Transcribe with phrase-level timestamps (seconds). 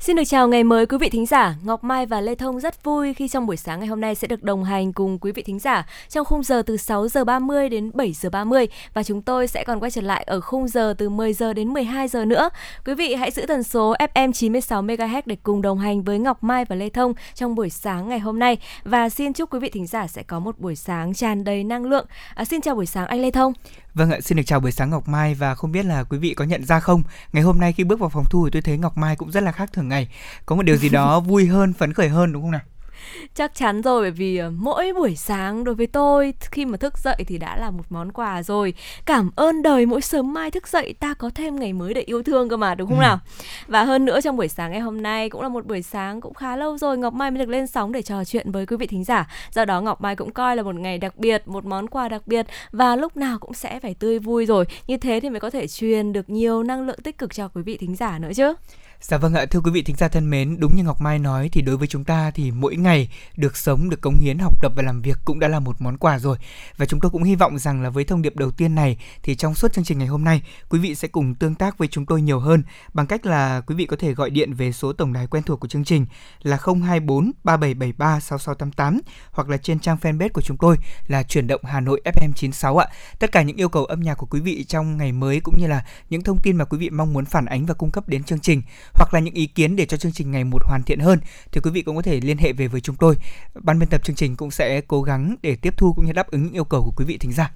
[0.00, 1.54] Xin được chào ngày mới quý vị thính giả.
[1.62, 4.28] Ngọc Mai và Lê Thông rất vui khi trong buổi sáng ngày hôm nay sẽ
[4.28, 7.68] được đồng hành cùng quý vị thính giả trong khung giờ từ 6 giờ 30
[7.68, 10.94] đến 7 giờ 30 và chúng tôi sẽ còn quay trở lại ở khung giờ
[10.98, 12.48] từ 10 giờ đến 12 giờ nữa.
[12.86, 16.44] Quý vị hãy giữ tần số FM 96 MHz để cùng đồng hành với Ngọc
[16.44, 19.70] Mai và Lê Thông trong buổi sáng ngày hôm nay và xin chúc quý vị
[19.70, 22.06] thính giả sẽ có một buổi sáng tràn đầy năng lượng.
[22.34, 23.52] À, xin chào buổi sáng anh Lê Thông.
[23.94, 26.34] Vâng ạ, xin được chào buổi sáng Ngọc Mai và không biết là quý vị
[26.34, 28.78] có nhận ra không, ngày hôm nay khi bước vào phòng thu thì tôi thấy
[28.78, 30.08] Ngọc Mai cũng rất là khác thường ngày.
[30.46, 32.60] Có một điều gì đó vui hơn, phấn khởi hơn đúng không nào?
[33.34, 36.98] chắc chắn rồi bởi vì ờ, mỗi buổi sáng đối với tôi khi mà thức
[36.98, 38.74] dậy thì đã là một món quà rồi.
[39.06, 42.22] Cảm ơn đời mỗi sớm mai thức dậy ta có thêm ngày mới để yêu
[42.22, 43.02] thương cơ mà đúng không ừ.
[43.02, 43.18] nào?
[43.66, 46.34] Và hơn nữa trong buổi sáng ngày hôm nay cũng là một buổi sáng cũng
[46.34, 48.86] khá lâu rồi ngọc mai mới được lên sóng để trò chuyện với quý vị
[48.86, 49.30] thính giả.
[49.52, 52.22] Do đó ngọc mai cũng coi là một ngày đặc biệt một món quà đặc
[52.26, 54.64] biệt và lúc nào cũng sẽ phải tươi vui rồi.
[54.86, 57.62] Như thế thì mới có thể truyền được nhiều năng lượng tích cực cho quý
[57.62, 58.54] vị thính giả nữa chứ
[59.02, 61.48] Dạ vâng ạ, thưa quý vị thính giả thân mến, đúng như Ngọc Mai nói
[61.52, 64.72] thì đối với chúng ta thì mỗi ngày được sống, được cống hiến, học tập
[64.76, 66.36] và làm việc cũng đã là một món quà rồi.
[66.76, 69.34] Và chúng tôi cũng hy vọng rằng là với thông điệp đầu tiên này thì
[69.34, 72.06] trong suốt chương trình ngày hôm nay, quý vị sẽ cùng tương tác với chúng
[72.06, 72.62] tôi nhiều hơn
[72.92, 75.60] bằng cách là quý vị có thể gọi điện về số tổng đài quen thuộc
[75.60, 76.06] của chương trình
[76.42, 79.00] là 024 3773 6688
[79.32, 80.76] hoặc là trên trang fanpage của chúng tôi
[81.08, 82.86] là chuyển động Hà Nội FM 96 ạ.
[83.18, 85.66] Tất cả những yêu cầu âm nhạc của quý vị trong ngày mới cũng như
[85.66, 88.24] là những thông tin mà quý vị mong muốn phản ánh và cung cấp đến
[88.24, 88.62] chương trình
[88.94, 91.18] hoặc là những ý kiến để cho chương trình ngày một hoàn thiện hơn
[91.52, 93.16] thì quý vị cũng có thể liên hệ về với chúng tôi.
[93.54, 96.30] Ban biên tập chương trình cũng sẽ cố gắng để tiếp thu cũng như đáp
[96.30, 97.52] ứng những yêu cầu của quý vị thính giả.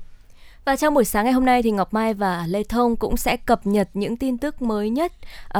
[0.64, 3.36] Và trong buổi sáng ngày hôm nay thì Ngọc Mai và Lê Thông cũng sẽ
[3.36, 5.12] cập nhật những tin tức mới nhất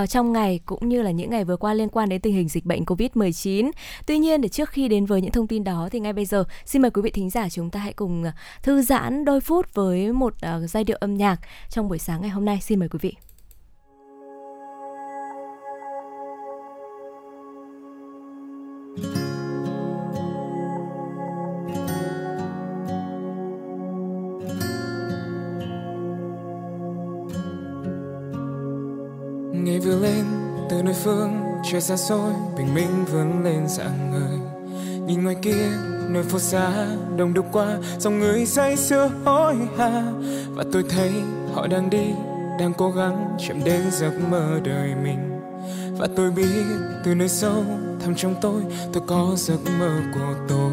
[0.03, 2.49] uh, trong ngày cũng như là những ngày vừa qua liên quan đến tình hình
[2.49, 3.71] dịch bệnh Covid-19.
[4.07, 6.45] Tuy nhiên để trước khi đến với những thông tin đó thì ngay bây giờ
[6.65, 8.25] xin mời quý vị thính giả chúng ta hãy cùng
[8.63, 11.37] thư giãn đôi phút với một uh, giai điệu âm nhạc
[11.71, 12.59] trong buổi sáng ngày hôm nay.
[12.63, 13.15] Xin mời quý vị.
[31.85, 34.39] Xa xôi, bình minh vươn lên dạng người.
[35.07, 35.69] Nhìn ngoài kia,
[36.09, 36.87] nơi phố xa
[37.17, 40.03] đông đúc qua dòng người say sưa hối hả.
[40.55, 41.11] Và tôi thấy
[41.53, 42.15] họ đang đi,
[42.61, 45.41] đang cố gắng chạm đến giấc mơ đời mình.
[45.99, 46.65] Và tôi biết
[47.05, 47.65] từ nơi sâu
[48.01, 48.63] thẳm trong tôi
[48.93, 50.73] tôi có giấc mơ của tôi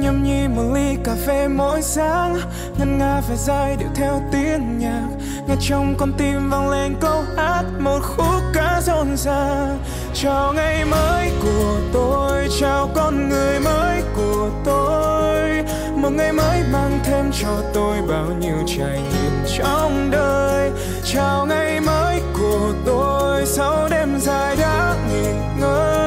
[0.00, 2.36] nhâm nhi một ly cà phê mỗi sáng.
[2.78, 5.08] Ngân nga phải dài điệu theo tiếng nhạc.
[5.48, 9.78] Nghe trong con tim vang lên câu hát một khúc ca rộn ràng.
[10.14, 15.64] Chào ngày mới của tôi, chào con người mới của tôi.
[15.96, 20.70] Một ngày mới mang thêm cho tôi bao nhiêu trải nghiệm trong đời.
[21.04, 25.26] Chào ngày mới của tôi, sau đêm dài đã nghỉ
[25.60, 26.01] ngơi.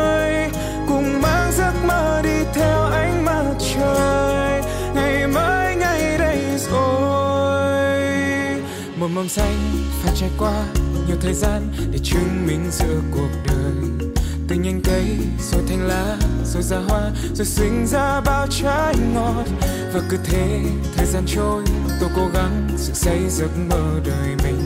[9.16, 9.58] Mầm xanh
[10.04, 10.64] phải trải qua
[11.08, 14.10] nhiều thời gian để chứng minh giữa cuộc đời.
[14.48, 15.18] Từ nhanh cây
[15.52, 19.46] rồi thành lá, rồi ra hoa, rồi sinh ra bao trái ngọt.
[19.94, 20.62] Và cứ thế
[20.98, 21.64] thời gian trôi,
[22.00, 24.62] tôi cố gắng sự xây giấc mơ đời mình.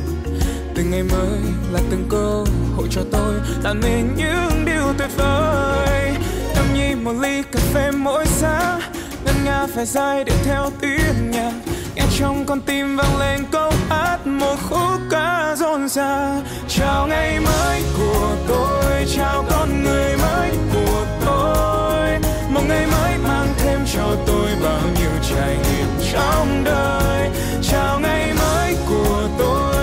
[0.76, 1.40] Từng ngày mới
[1.72, 2.44] là từng cơ
[2.76, 3.34] hội cho tôi
[3.64, 6.16] làm nên những điều tuyệt vời.
[6.56, 8.82] Nhâm nhi một ly cà phê mỗi sáng,
[9.26, 11.54] ngân nga phải dài để theo tiếng nhạc.
[11.96, 17.40] Nghe trong con tim vang lên câu hát một khúc ca rộn ràng chào ngày
[17.40, 22.20] mới của tôi, chào con người mới của tôi.
[22.50, 27.30] Một ngày mới mang thêm cho tôi bao nhiêu trải nghiệm trong đời.
[27.62, 29.79] Chào ngày mới của tôi.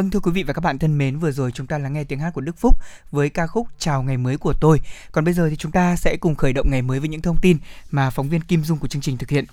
[0.00, 2.04] Vâng thưa quý vị và các bạn thân mến, vừa rồi chúng ta lắng nghe
[2.04, 2.76] tiếng hát của Đức Phúc
[3.10, 4.78] với ca khúc Chào ngày mới của tôi.
[5.12, 7.36] Còn bây giờ thì chúng ta sẽ cùng khởi động ngày mới với những thông
[7.42, 7.58] tin
[7.90, 9.44] mà phóng viên Kim Dung của chương trình thực hiện.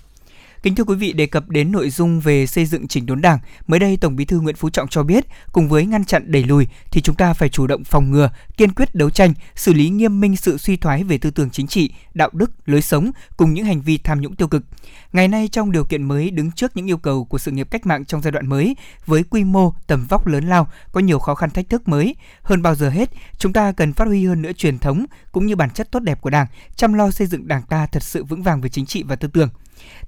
[0.62, 3.38] Kính thưa quý vị, đề cập đến nội dung về xây dựng chỉnh đốn Đảng,
[3.66, 6.44] mới đây Tổng Bí thư Nguyễn Phú Trọng cho biết, cùng với ngăn chặn đẩy
[6.44, 9.88] lùi thì chúng ta phải chủ động phòng ngừa, kiên quyết đấu tranh, xử lý
[9.88, 13.54] nghiêm minh sự suy thoái về tư tưởng chính trị, đạo đức, lối sống cùng
[13.54, 14.64] những hành vi tham nhũng tiêu cực.
[15.12, 17.86] Ngày nay trong điều kiện mới đứng trước những yêu cầu của sự nghiệp cách
[17.86, 18.76] mạng trong giai đoạn mới
[19.06, 22.62] với quy mô, tầm vóc lớn lao, có nhiều khó khăn thách thức mới, hơn
[22.62, 25.70] bao giờ hết, chúng ta cần phát huy hơn nữa truyền thống cũng như bản
[25.70, 26.46] chất tốt đẹp của Đảng,
[26.76, 29.28] chăm lo xây dựng Đảng ta thật sự vững vàng về chính trị và tư
[29.28, 29.48] tưởng.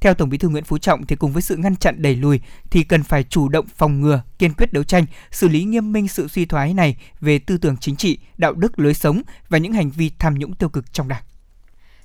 [0.01, 2.41] Theo Tổng Bí thư Nguyễn Phú Trọng thì cùng với sự ngăn chặn đẩy lùi
[2.71, 6.09] thì cần phải chủ động phòng ngừa, kiên quyết đấu tranh, xử lý nghiêm minh
[6.09, 9.73] sự suy thoái này về tư tưởng chính trị, đạo đức lối sống và những
[9.73, 11.23] hành vi tham nhũng tiêu cực trong Đảng.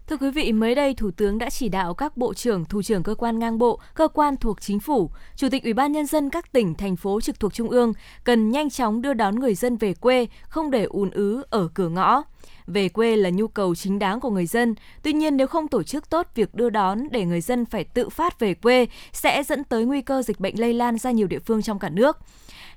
[0.08, 3.04] Thưa quý vị, mới đây Thủ tướng đã chỉ đạo các bộ trưởng, thủ trưởng
[3.04, 6.30] cơ quan ngang bộ, cơ quan thuộc chính phủ, chủ tịch Ủy ban nhân dân
[6.30, 9.78] các tỉnh, thành phố trực thuộc trung ương cần nhanh chóng đưa đón người dân
[9.78, 12.24] về quê, không để ùn ứ ở cửa ngõ.
[12.68, 15.84] Về quê là nhu cầu chính đáng của người dân, tuy nhiên nếu không tổ
[15.84, 19.64] chức tốt việc đưa đón để người dân phải tự phát về quê sẽ dẫn
[19.64, 22.18] tới nguy cơ dịch bệnh lây lan ra nhiều địa phương trong cả nước.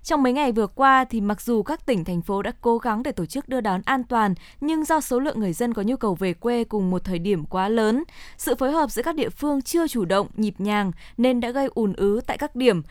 [0.02, 3.02] Trong mấy ngày vừa qua thì mặc dù các tỉnh thành phố đã cố gắng
[3.02, 5.96] để tổ chức đưa đón an toàn, nhưng do số lượng người dân có nhu
[5.96, 8.04] cầu về quê cùng một thời điểm quá lớn,
[8.36, 11.68] sự phối hợp giữa các địa phương chưa chủ động, nhịp nhàng nên đã gây
[11.74, 12.82] ùn ứ tại các điểm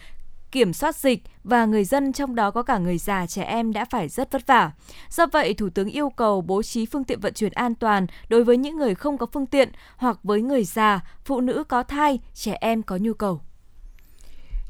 [0.52, 3.86] kiểm soát dịch và người dân trong đó có cả người già trẻ em đã
[3.86, 4.72] phải rất vất vả.
[5.10, 8.44] Do vậy, Thủ tướng yêu cầu bố trí phương tiện vận chuyển an toàn đối
[8.44, 12.20] với những người không có phương tiện hoặc với người già, phụ nữ có thai,
[12.34, 13.42] trẻ em có nhu cầu.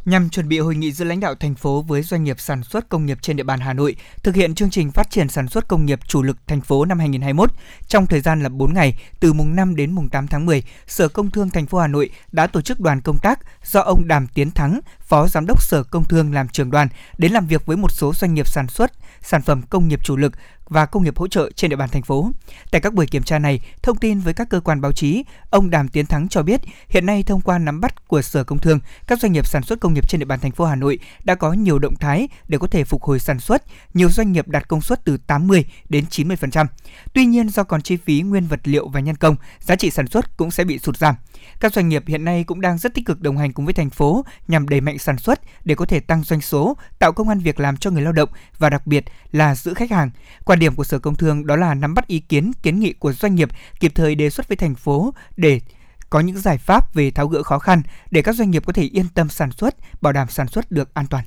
[0.08, 2.90] Nhằm chuẩn bị hội nghị giữa lãnh đạo thành phố với doanh nghiệp sản xuất
[2.90, 5.68] công nghiệp trên địa bàn Hà Nội, thực hiện chương trình phát triển sản xuất
[5.68, 7.52] công nghiệp chủ lực thành phố năm 2021
[7.88, 11.08] trong thời gian là 4 ngày từ mùng 5 đến mùng 8 tháng 10, Sở
[11.08, 14.28] Công Thương thành phố Hà Nội đã tổ chức đoàn công tác do ông Đàm
[14.28, 16.88] Tiến Thắng, Phó Giám đốc Sở Công Thương làm trưởng đoàn
[17.18, 20.18] đến làm việc với một số doanh nghiệp sản xuất sản phẩm công nghiệp chủ
[20.18, 20.34] lực
[20.70, 22.32] và công nghiệp hỗ trợ trên địa bàn thành phố.
[22.72, 25.70] Tại các buổi kiểm tra này, thông tin với các cơ quan báo chí, ông
[25.70, 28.80] Đàm Tiến Thắng cho biết, hiện nay thông qua nắm bắt của Sở Công Thương,
[29.08, 31.36] các doanh nghiệp sản xuất công nghiệp trên địa bàn thành phố Hà Nội đã
[31.36, 33.64] có nhiều động thái để có thể phục hồi sản xuất,
[33.94, 36.66] nhiều doanh nghiệp đạt công suất từ 80 đến 90%.
[37.14, 40.08] Tuy nhiên do còn chi phí nguyên vật liệu và nhân công, giá trị sản
[40.08, 41.16] xuất cũng sẽ bị sụt giảm.
[41.60, 43.90] Các doanh nghiệp hiện nay cũng đang rất tích cực đồng hành cùng với thành
[43.90, 47.40] phố nhằm đẩy mạnh sản xuất để có thể tăng doanh số, tạo công an
[47.40, 50.12] việc làm cho người lao động và đặc biệt là giữ khách hàng.
[50.46, 53.14] Quan điểm của Sở Công Thương đó là nắm bắt ý kiến, kiến nghị của
[53.14, 53.50] doanh nghiệp,
[53.80, 55.62] kịp thời đề xuất với thành phố để
[56.10, 58.84] có những giải pháp về tháo gỡ khó khăn để các doanh nghiệp có thể
[58.84, 61.24] yên tâm sản xuất, bảo đảm sản xuất được an toàn.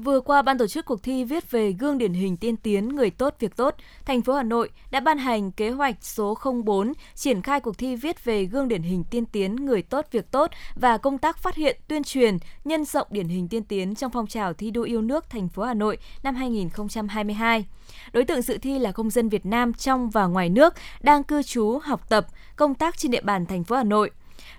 [0.00, 3.10] Vừa qua, ban tổ chức cuộc thi viết về gương điển hình tiên tiến người
[3.10, 3.74] tốt việc tốt,
[4.04, 7.96] thành phố Hà Nội đã ban hành kế hoạch số 04 triển khai cuộc thi
[7.96, 11.54] viết về gương điển hình tiên tiến người tốt việc tốt và công tác phát
[11.54, 15.02] hiện, tuyên truyền, nhân rộng điển hình tiên tiến trong phong trào thi đua yêu
[15.02, 17.64] nước thành phố Hà Nội năm 2022.
[18.12, 21.42] Đối tượng dự thi là công dân Việt Nam trong và ngoài nước đang cư
[21.42, 22.26] trú, học tập,
[22.56, 24.10] công tác trên địa bàn thành phố Hà Nội.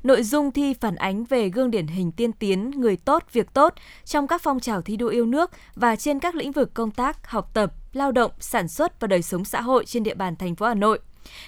[0.03, 3.73] Nội dung thi phản ánh về gương điển hình tiên tiến, người tốt, việc tốt
[4.05, 7.27] trong các phong trào thi đua yêu nước và trên các lĩnh vực công tác,
[7.27, 10.55] học tập, lao động, sản xuất và đời sống xã hội trên địa bàn thành
[10.55, 10.99] phố Hà Nội.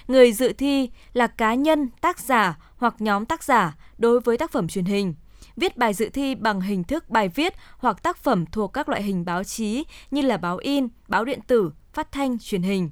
[0.08, 4.52] Người dự thi là cá nhân, tác giả hoặc nhóm tác giả đối với tác
[4.52, 5.14] phẩm truyền hình.
[5.56, 9.02] Viết bài dự thi bằng hình thức bài viết hoặc tác phẩm thuộc các loại
[9.02, 12.90] hình báo chí như là báo in, báo điện tử, phát thanh, truyền hình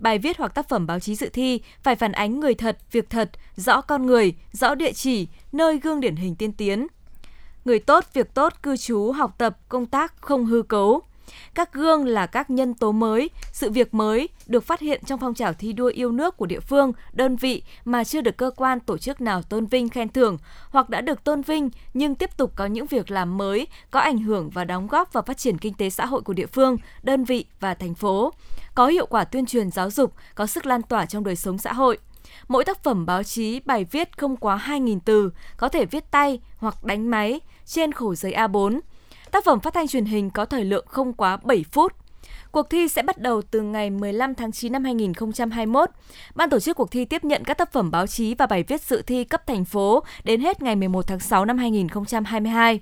[0.00, 3.10] bài viết hoặc tác phẩm báo chí dự thi phải phản ánh người thật, việc
[3.10, 6.86] thật, rõ con người, rõ địa chỉ, nơi gương điển hình tiên tiến.
[7.64, 11.02] Người tốt, việc tốt, cư trú, học tập, công tác không hư cấu.
[11.54, 15.34] Các gương là các nhân tố mới, sự việc mới được phát hiện trong phong
[15.34, 18.80] trào thi đua yêu nước của địa phương, đơn vị mà chưa được cơ quan
[18.80, 20.38] tổ chức nào tôn vinh khen thưởng
[20.70, 24.18] hoặc đã được tôn vinh nhưng tiếp tục có những việc làm mới có ảnh
[24.18, 27.24] hưởng và đóng góp vào phát triển kinh tế xã hội của địa phương, đơn
[27.24, 28.32] vị và thành phố
[28.74, 31.72] có hiệu quả tuyên truyền giáo dục, có sức lan tỏa trong đời sống xã
[31.72, 31.98] hội.
[32.48, 36.40] Mỗi tác phẩm báo chí, bài viết không quá 2.000 từ, có thể viết tay
[36.56, 38.80] hoặc đánh máy trên khổ giấy A4.
[39.32, 41.92] Tác phẩm phát thanh truyền hình có thời lượng không quá 7 phút.
[42.52, 45.90] Cuộc thi sẽ bắt đầu từ ngày 15 tháng 9 năm 2021.
[46.34, 48.82] Ban tổ chức cuộc thi tiếp nhận các tác phẩm báo chí và bài viết
[48.82, 52.80] dự thi cấp thành phố đến hết ngày 11 tháng 6 năm 2022.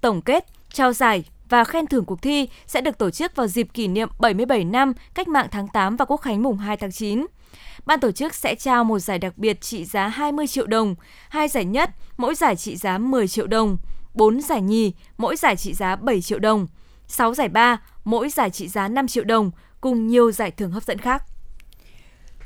[0.00, 3.68] Tổng kết, trao giải và khen thưởng cuộc thi sẽ được tổ chức vào dịp
[3.74, 7.26] kỷ niệm 77 năm Cách mạng tháng 8 và Quốc khánh mùng 2 tháng 9.
[7.86, 10.94] Ban tổ chức sẽ trao một giải đặc biệt trị giá 20 triệu đồng,
[11.28, 13.76] hai giải nhất, mỗi giải trị giá 10 triệu đồng,
[14.14, 16.66] 4 giải nhì, mỗi giải trị giá 7 triệu đồng,
[17.08, 20.82] 6 giải ba, mỗi giải trị giá 5 triệu đồng, cùng nhiều giải thưởng hấp
[20.82, 21.22] dẫn khác.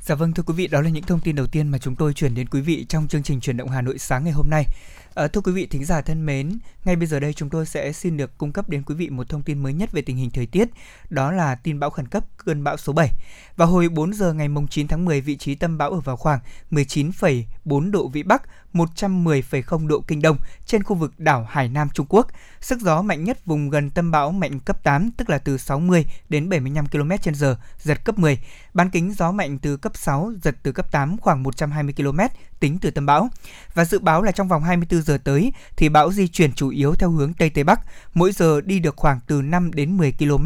[0.01, 2.13] Dạ vâng thưa quý vị, đó là những thông tin đầu tiên mà chúng tôi
[2.13, 4.65] chuyển đến quý vị trong chương trình truyền động Hà Nội sáng ngày hôm nay.
[5.13, 7.91] À, thưa quý vị thính giả thân mến, ngay bây giờ đây chúng tôi sẽ
[7.91, 10.29] xin được cung cấp đến quý vị một thông tin mới nhất về tình hình
[10.29, 10.69] thời tiết,
[11.09, 13.09] đó là tin bão khẩn cấp cơn bão số 7.
[13.55, 16.39] Vào hồi 4 giờ ngày 9 tháng 10, vị trí tâm bão ở vào khoảng
[16.71, 18.41] 19,4 độ Vĩ Bắc,
[18.73, 22.27] 110,0 độ Kinh Đông trên khu vực đảo Hải Nam Trung Quốc.
[22.61, 26.05] Sức gió mạnh nhất vùng gần tâm bão mạnh cấp 8, tức là từ 60
[26.29, 28.39] đến 75 km/h, giật cấp 10.
[28.73, 32.19] Bán kính gió mạnh từ cấp 6, giật từ cấp 8 khoảng 120 km
[32.59, 33.29] tính từ tâm bão.
[33.73, 36.95] Và dự báo là trong vòng 24 giờ tới thì bão di chuyển chủ yếu
[36.95, 37.79] theo hướng Tây Tây Bắc,
[38.13, 40.45] mỗi giờ đi được khoảng từ 5 đến 10 km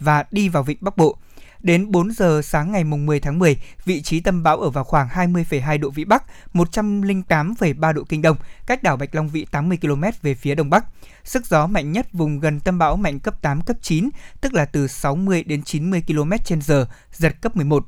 [0.00, 1.18] và đi vào vịnh Bắc Bộ.
[1.64, 5.08] Đến 4 giờ sáng ngày 10 tháng 10, vị trí tâm bão ở vào khoảng
[5.08, 10.02] 20,2 độ Vĩ Bắc, 108,3 độ Kinh Đông, cách đảo Bạch Long Vĩ 80 km
[10.22, 10.84] về phía Đông Bắc.
[11.24, 14.08] Sức gió mạnh nhất vùng gần tâm bão mạnh cấp 8, cấp 9,
[14.40, 16.72] tức là từ 60 đến 90 km h
[17.12, 17.86] giật cấp 11.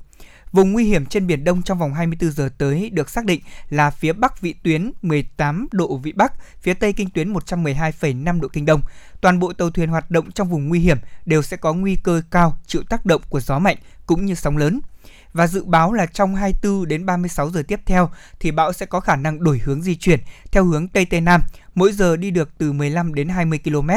[0.57, 3.91] Vùng nguy hiểm trên Biển Đông trong vòng 24 giờ tới được xác định là
[3.91, 8.67] phía Bắc vị tuyến 18 độ Vĩ Bắc, phía Tây kinh tuyến 112,5 độ Kinh
[8.67, 8.81] Đông.
[9.21, 12.23] Toàn bộ tàu thuyền hoạt động trong vùng nguy hiểm đều sẽ có nguy cơ
[12.31, 14.81] cao chịu tác động của gió mạnh cũng như sóng lớn
[15.33, 18.11] và dự báo là trong 24 đến 36 giờ tiếp theo
[18.41, 20.21] thì bão sẽ có khả năng đổi hướng di chuyển
[20.53, 21.41] theo hướng Tây Tây Nam,
[21.75, 23.91] mỗi giờ đi được từ 15 đến 20 km.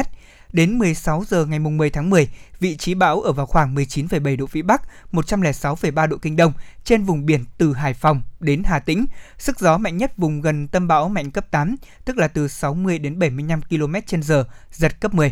[0.53, 2.29] Đến 16 giờ ngày 10 tháng 10,
[2.60, 6.53] vị trí bão ở vào khoảng 19,7 độ Vĩ Bắc, 106,3 độ Kinh Đông
[6.84, 9.06] trên vùng biển từ Hải Phòng đến Hà Tĩnh.
[9.38, 11.75] Sức gió mạnh nhất vùng gần tâm bão mạnh cấp 8,
[12.06, 15.32] tức là từ 60 đến 75 km/h, giật cấp 10.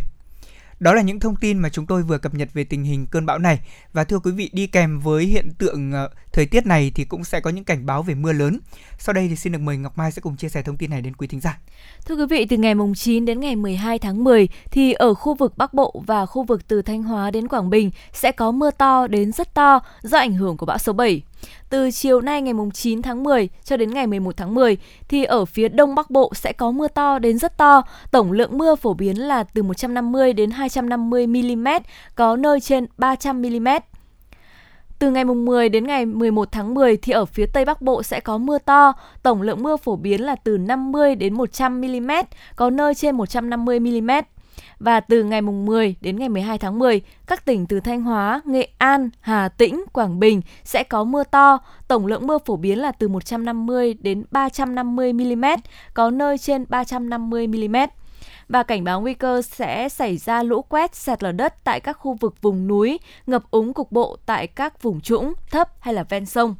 [0.79, 3.25] Đó là những thông tin mà chúng tôi vừa cập nhật về tình hình cơn
[3.25, 3.59] bão này
[3.93, 7.23] và thưa quý vị đi kèm với hiện tượng ờ, thời tiết này thì cũng
[7.23, 8.59] sẽ có những cảnh báo về mưa lớn.
[8.99, 11.01] Sau đây thì xin được mời Ngọc Mai sẽ cùng chia sẻ thông tin này
[11.01, 11.59] đến quý thính giả.
[12.05, 15.35] Thưa quý vị, từ ngày mùng 9 đến ngày 12 tháng 10 thì ở khu
[15.35, 18.71] vực Bắc Bộ và khu vực từ Thanh Hóa đến Quảng Bình sẽ có mưa
[18.71, 21.21] to đến rất to do ảnh hưởng của bão số 7.
[21.69, 24.77] Từ chiều nay ngày 9 tháng 10 cho đến ngày 11 tháng 10
[25.07, 27.81] thì ở phía Đông Bắc Bộ sẽ có mưa to đến rất to.
[28.11, 31.67] Tổng lượng mưa phổ biến là từ 150 đến 250 mm,
[32.15, 33.67] có nơi trên 300 mm.
[34.99, 38.03] Từ ngày mùng 10 đến ngày 11 tháng 10 thì ở phía Tây Bắc Bộ
[38.03, 42.11] sẽ có mưa to, tổng lượng mưa phổ biến là từ 50 đến 100 mm,
[42.55, 44.11] có nơi trên 150 mm.
[44.79, 48.41] Và từ ngày mùng 10 đến ngày 12 tháng 10, các tỉnh từ Thanh Hóa,
[48.45, 52.79] Nghệ An, Hà Tĩnh, Quảng Bình sẽ có mưa to, tổng lượng mưa phổ biến
[52.81, 55.45] là từ 150 đến 350 mm,
[55.93, 57.75] có nơi trên 350 mm
[58.49, 61.93] và cảnh báo nguy cơ sẽ xảy ra lũ quét, sạt lở đất tại các
[61.93, 66.03] khu vực vùng núi, ngập úng cục bộ tại các vùng trũng, thấp hay là
[66.03, 66.55] ven sông.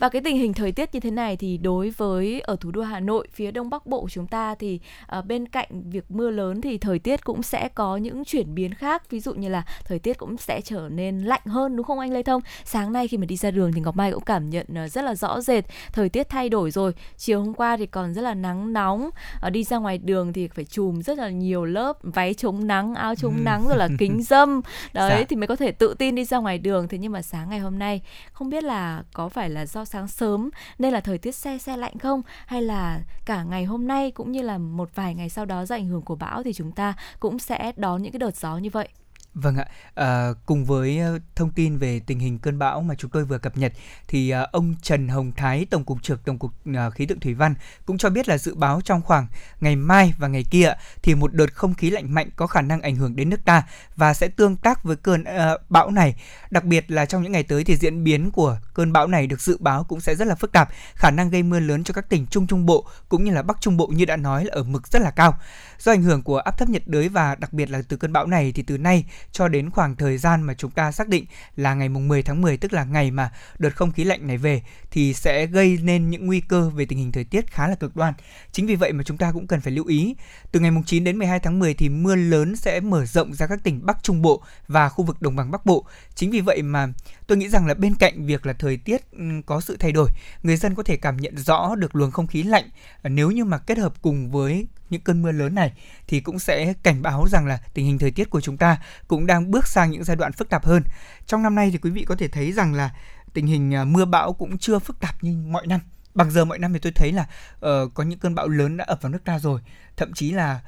[0.00, 2.82] Và cái tình hình thời tiết như thế này thì đối với ở thủ đô
[2.82, 4.80] Hà Nội, phía đông bắc bộ của chúng ta thì
[5.18, 8.74] uh, bên cạnh việc mưa lớn thì thời tiết cũng sẽ có những chuyển biến
[8.74, 9.10] khác.
[9.10, 12.12] Ví dụ như là thời tiết cũng sẽ trở nên lạnh hơn đúng không anh
[12.12, 12.42] Lê Thông?
[12.64, 15.04] Sáng nay khi mà đi ra đường thì Ngọc Mai cũng cảm nhận uh, rất
[15.04, 16.92] là rõ rệt thời tiết thay đổi rồi.
[17.16, 19.10] Chiều hôm qua thì còn rất là nắng nóng.
[19.46, 22.94] Uh, đi ra ngoài đường thì phải chùm rất là nhiều lớp váy chống nắng,
[22.94, 23.42] áo chống ừ.
[23.42, 24.60] nắng rồi là kính dâm.
[24.92, 25.24] Đấy dạ.
[25.28, 26.88] thì mới có thể tự tin đi ra ngoài đường.
[26.88, 28.00] Thế nhưng mà sáng ngày hôm nay
[28.32, 31.76] không biết là có phải là do sáng sớm, nên là thời tiết xe xe
[31.76, 32.22] lạnh không?
[32.46, 35.74] Hay là cả ngày hôm nay cũng như là một vài ngày sau đó do
[35.74, 38.70] ảnh hưởng của bão thì chúng ta cũng sẽ đón những cái đợt gió như
[38.70, 38.88] vậy?
[39.34, 43.10] Vâng ạ, à, cùng với ờ, thông tin về tình hình cơn bão mà chúng
[43.10, 43.72] tôi vừa cập nhật
[44.08, 47.34] thì à, ông Trần Hồng Thái, Tổng cục trưởng Tổng cục à, Khí tượng Thủy
[47.34, 47.54] văn
[47.86, 49.26] cũng cho biết là dự báo trong khoảng
[49.60, 50.72] ngày mai và ngày kia
[51.02, 53.62] thì một đợt không khí lạnh mạnh có khả năng ảnh hưởng đến nước ta
[53.96, 56.14] và sẽ tương tác với cơn à, bão này.
[56.50, 59.40] Đặc biệt là trong những ngày tới thì diễn biến của cơn bão này được
[59.40, 62.08] dự báo cũng sẽ rất là phức tạp, khả năng gây mưa lớn cho các
[62.08, 64.62] tỉnh Trung Trung Bộ cũng như là Bắc Trung Bộ như đã nói là ở
[64.62, 65.38] mức rất là cao.
[65.78, 68.26] Do ảnh hưởng của áp thấp nhiệt đới và đặc biệt là từ cơn bão
[68.26, 71.24] này thì từ nay cho đến khoảng thời gian mà chúng ta xác định
[71.56, 74.38] là ngày mùng 10 tháng 10 tức là ngày mà đợt không khí lạnh này
[74.38, 77.74] về thì sẽ gây nên những nguy cơ về tình hình thời tiết khá là
[77.74, 78.14] cực đoan.
[78.52, 80.16] Chính vì vậy mà chúng ta cũng cần phải lưu ý.
[80.52, 83.46] Từ ngày mùng 9 đến 12 tháng 10 thì mưa lớn sẽ mở rộng ra
[83.46, 85.86] các tỉnh Bắc Trung Bộ và khu vực đồng bằng Bắc Bộ.
[86.14, 86.88] Chính vì vậy mà
[87.26, 90.08] tôi nghĩ rằng là bên cạnh việc là thời tiết ừ, có sự thay đổi,
[90.42, 92.64] người dân có thể cảm nhận rõ được luồng không khí lạnh
[93.02, 95.72] à, nếu như mà kết hợp cùng với những cơn mưa lớn này
[96.06, 98.78] thì cũng sẽ cảnh báo rằng là tình hình thời tiết của chúng ta
[99.08, 100.82] cũng đang bước sang những giai đoạn phức tạp hơn.
[101.26, 102.90] Trong năm nay thì quý vị có thể thấy rằng là
[103.32, 105.80] tình hình à, mưa bão cũng chưa phức tạp như mọi năm.
[106.14, 107.22] Bằng giờ mọi năm thì tôi thấy là
[107.54, 109.60] uh, có những cơn bão lớn đã ập vào nước ta rồi,
[109.96, 110.60] thậm chí là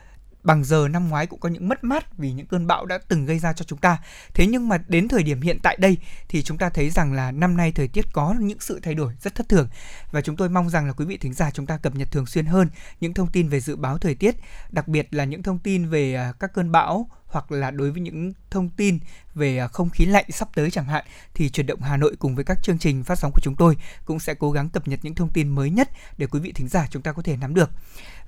[0.42, 3.26] bằng giờ năm ngoái cũng có những mất mát vì những cơn bão đã từng
[3.26, 3.98] gây ra cho chúng ta.
[4.34, 7.32] Thế nhưng mà đến thời điểm hiện tại đây thì chúng ta thấy rằng là
[7.32, 9.68] năm nay thời tiết có những sự thay đổi rất thất thường
[10.10, 12.26] và chúng tôi mong rằng là quý vị thính giả chúng ta cập nhật thường
[12.26, 12.68] xuyên hơn
[13.00, 14.36] những thông tin về dự báo thời tiết,
[14.70, 18.00] đặc biệt là những thông tin về à, các cơn bão hoặc là đối với
[18.00, 18.98] những thông tin
[19.34, 22.34] về à, không khí lạnh sắp tới chẳng hạn thì chuyển động Hà Nội cùng
[22.34, 25.00] với các chương trình phát sóng của chúng tôi cũng sẽ cố gắng cập nhật
[25.02, 27.54] những thông tin mới nhất để quý vị thính giả chúng ta có thể nắm
[27.54, 27.70] được.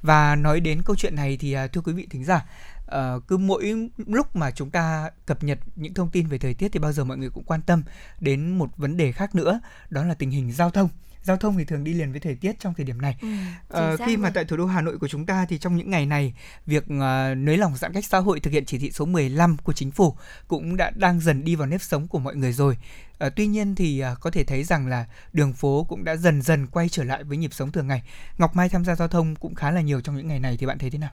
[0.02, 2.46] Và nói đến câu chuyện này thì à, thưa quý vị thính giả,
[2.86, 6.68] uh, cứ mỗi lúc mà chúng ta cập nhật những thông tin về thời tiết
[6.72, 7.82] thì bao giờ mọi người cũng quan tâm
[8.20, 9.60] đến một vấn đề khác nữa,
[9.90, 10.88] đó là tình hình giao thông
[11.24, 13.16] giao thông thì thường đi liền với thời tiết trong thời điểm này.
[13.22, 13.28] Ừ,
[13.68, 16.06] ờ, khi mà tại thủ đô Hà Nội của chúng ta thì trong những ngày
[16.06, 16.34] này,
[16.66, 19.72] việc uh, nới lỏng giãn cách xã hội thực hiện chỉ thị số 15 của
[19.72, 20.16] chính phủ
[20.48, 22.78] cũng đã đang dần đi vào nếp sống của mọi người rồi.
[23.18, 26.42] À, tuy nhiên thì à, có thể thấy rằng là đường phố cũng đã dần
[26.42, 28.02] dần quay trở lại với nhịp sống thường ngày.
[28.38, 30.66] Ngọc Mai tham gia giao thông cũng khá là nhiều trong những ngày này thì
[30.66, 31.10] bạn thấy thế nào?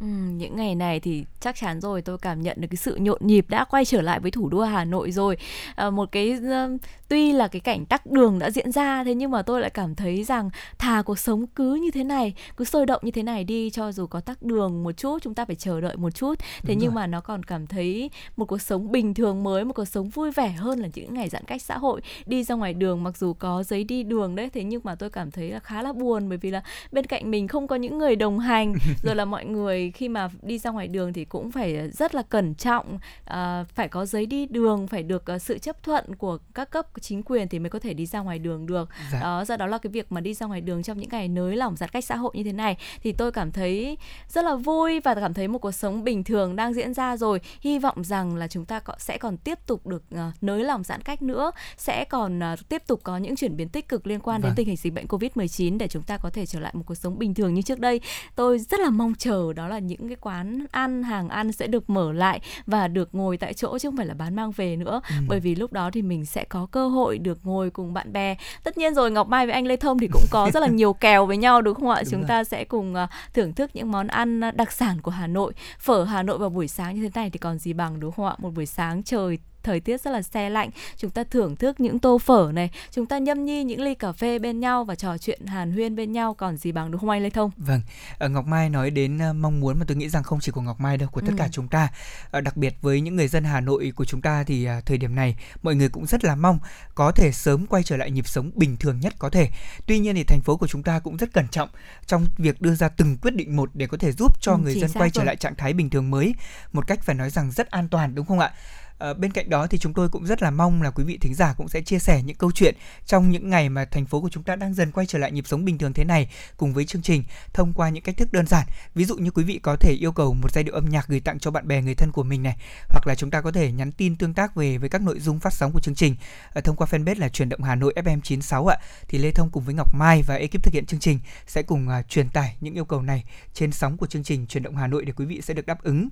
[0.00, 3.18] Ừ, những ngày này thì chắc chắn rồi tôi cảm nhận được cái sự nhộn
[3.20, 5.36] nhịp đã quay trở lại với thủ đô Hà Nội rồi.
[5.74, 9.30] À, một cái uh, tuy là cái cảnh tắc đường đã diễn ra thế nhưng
[9.30, 12.86] mà tôi lại cảm thấy rằng thà cuộc sống cứ như thế này cứ sôi
[12.86, 15.56] động như thế này đi cho dù có tắc đường một chút chúng ta phải
[15.56, 16.38] chờ đợi một chút.
[16.38, 16.94] Thế Đúng nhưng rồi.
[16.94, 20.30] mà nó còn cảm thấy một cuộc sống bình thường mới một cuộc sống vui
[20.30, 22.00] vẻ hơn là những ngày giãn cách xã hội.
[22.26, 25.10] Đi ra ngoài đường mặc dù có giấy đi đường đấy thế nhưng mà tôi
[25.10, 27.98] cảm thấy là khá là buồn bởi vì là bên cạnh mình không có những
[27.98, 31.50] người đồng hành rồi là mọi người khi mà đi ra ngoài đường thì cũng
[31.50, 32.98] phải rất là cẩn trọng
[33.30, 36.86] uh, phải có giấy đi đường phải được uh, sự chấp thuận của các cấp
[37.00, 39.20] chính quyền thì mới có thể đi ra ngoài đường được dạ.
[39.20, 41.56] đó do đó là cái việc mà đi ra ngoài đường trong những ngày nới
[41.56, 45.00] lỏng giãn cách xã hội như thế này thì tôi cảm thấy rất là vui
[45.00, 48.36] và cảm thấy một cuộc sống bình thường đang diễn ra rồi hy vọng rằng
[48.36, 52.04] là chúng ta sẽ còn tiếp tục được uh, nới lỏng giãn cách nữa sẽ
[52.04, 54.48] còn uh, tiếp tục có những chuyển biến tích cực liên quan vâng.
[54.48, 56.82] đến tình hình dịch bệnh covid 19 để chúng ta có thể trở lại một
[56.86, 58.00] cuộc sống bình thường như trước đây
[58.36, 61.90] tôi rất là mong chờ đó là những cái quán ăn hàng ăn sẽ được
[61.90, 65.00] mở lại và được ngồi tại chỗ chứ không phải là bán mang về nữa.
[65.08, 65.14] Ừ.
[65.28, 68.36] bởi vì lúc đó thì mình sẽ có cơ hội được ngồi cùng bạn bè.
[68.64, 70.92] Tất nhiên rồi ngọc mai với anh lê thông thì cũng có rất là nhiều
[71.00, 72.00] kèo với nhau đúng không ạ?
[72.02, 72.28] Đúng chúng rồi.
[72.28, 75.52] ta sẽ cùng uh, thưởng thức những món ăn đặc sản của hà nội.
[75.78, 78.26] Phở hà nội vào buổi sáng như thế này thì còn gì bằng đúng không
[78.26, 78.34] ạ?
[78.38, 80.70] Một buổi sáng trời thời tiết rất là xe lạnh.
[80.96, 82.70] Chúng ta thưởng thức những tô phở này.
[82.90, 85.96] Chúng ta nhâm nhi những ly cà phê bên nhau và trò chuyện hàn huyên
[85.96, 86.34] bên nhau.
[86.34, 87.50] Còn gì bằng đúng không anh lê thông?
[87.56, 87.80] Vâng.
[88.18, 90.60] Ờ, ngọc mai nói đến ờ, mong muốn mà tôi nghĩ rằng không chỉ của
[90.60, 91.34] ngọc mai đâu của tất ừ.
[91.38, 91.88] cả chúng ta.
[92.30, 95.14] Ờ, đặc biệt với những người dân hà nội của chúng ta thì thời điểm
[95.14, 96.58] này mọi người cũng rất là mong
[96.94, 99.48] có thể sớm quay trở lại nhịp sống bình thường nhất có thể.
[99.86, 101.68] Tuy nhiên thì thành phố của chúng ta cũng rất cẩn trọng
[102.06, 104.74] trong việc đưa ra từng quyết định một để có thể giúp cho ừ, người
[104.74, 105.10] dân quay rồi.
[105.10, 106.34] trở lại trạng thái bình thường mới
[106.72, 108.52] một cách phải nói rằng rất an toàn đúng không ạ
[109.00, 111.34] À, bên cạnh đó thì chúng tôi cũng rất là mong là quý vị thính
[111.34, 112.74] giả cũng sẽ chia sẻ những câu chuyện
[113.06, 115.44] trong những ngày mà thành phố của chúng ta đang dần quay trở lại nhịp
[115.46, 118.46] sống bình thường thế này cùng với chương trình thông qua những cách thức đơn
[118.46, 118.66] giản.
[118.94, 121.20] Ví dụ như quý vị có thể yêu cầu một giai điệu âm nhạc gửi
[121.20, 122.56] tặng cho bạn bè người thân của mình này,
[122.88, 125.40] hoặc là chúng ta có thể nhắn tin tương tác về với các nội dung
[125.40, 126.16] phát sóng của chương trình
[126.54, 128.76] à, thông qua fanpage là truyền động Hà Nội FM 96 ạ.
[129.08, 131.88] Thì Lê Thông cùng với Ngọc Mai và ekip thực hiện chương trình sẽ cùng
[131.88, 134.86] ờ, truyền tải những yêu cầu này trên sóng của chương trình truyền động Hà
[134.86, 136.08] Nội để quý vị sẽ được đáp ứng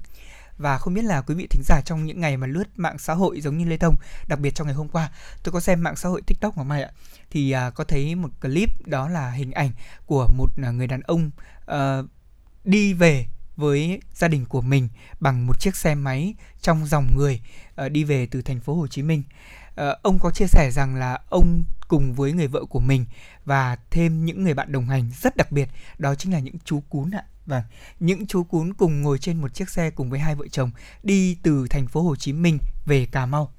[0.59, 3.15] và không biết là quý vị thính giả trong những ngày mà lướt mạng xã
[3.15, 3.97] hội giống như Lê Thông,
[4.29, 5.11] đặc biệt trong ngày hôm qua,
[5.43, 6.91] tôi có xem mạng xã hội TikTok của mày ạ,
[7.31, 9.71] thì à, có thấy một clip đó là hình ảnh
[10.07, 11.31] của một à, người đàn ông
[11.71, 12.07] uh,
[12.65, 14.89] đi về với gia đình của mình
[15.21, 17.41] bằng một chiếc xe máy trong dòng người
[17.85, 19.23] uh, đi về từ thành phố Hồ Chí Minh.
[19.69, 23.05] Uh, ông có chia sẻ rằng là ông cùng với người vợ của mình
[23.45, 25.69] và thêm những người bạn đồng hành rất đặc biệt
[25.99, 27.25] đó chính là những chú cún ạ.
[27.49, 27.63] Vâng,
[28.01, 30.71] những chú cún cùng ngồi trên một chiếc xe cùng với hai vợ chồng
[31.03, 33.53] đi từ thành phố Hồ Chí Minh về Cà Mau.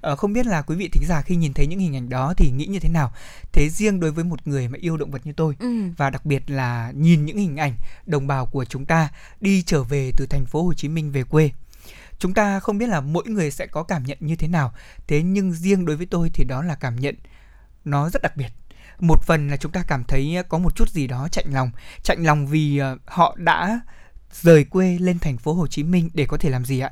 [0.00, 2.34] À, không biết là quý vị thính giả khi nhìn thấy những hình ảnh đó
[2.36, 3.12] thì nghĩ như thế nào?
[3.52, 5.66] Thế riêng đối với một người mà yêu động vật như tôi ừ.
[5.96, 7.74] và đặc biệt là nhìn những hình ảnh
[8.06, 9.08] đồng bào của chúng ta
[9.40, 11.50] đi trở về từ thành phố Hồ Chí Minh về quê.
[12.18, 14.72] Chúng ta không biết là mỗi người sẽ có cảm nhận như thế nào,
[15.06, 17.14] thế nhưng riêng đối với tôi thì đó là cảm nhận
[17.84, 18.48] nó rất đặc biệt
[19.02, 21.70] một phần là chúng ta cảm thấy có một chút gì đó chạnh lòng
[22.02, 23.80] chạnh lòng vì ờ, họ đã
[24.32, 26.90] rời quê lên thành phố Hồ Chí Minh để có thể làm gì ạ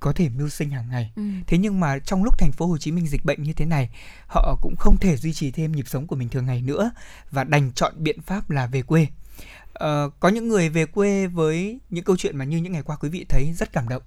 [0.00, 1.12] có thể mưu sinh hàng ngày.
[1.16, 1.22] Ừ.
[1.46, 3.90] Thế nhưng mà trong lúc thành phố Hồ Chí Minh dịch bệnh như thế này,
[4.26, 6.90] họ cũng không thể duy trì thêm nhịp sống của mình thường ngày nữa
[7.30, 9.06] và đành chọn biện pháp là về quê.
[9.84, 12.96] Uh, có những người về quê với những câu chuyện mà như những ngày qua
[12.96, 14.02] quý vị thấy rất cảm động.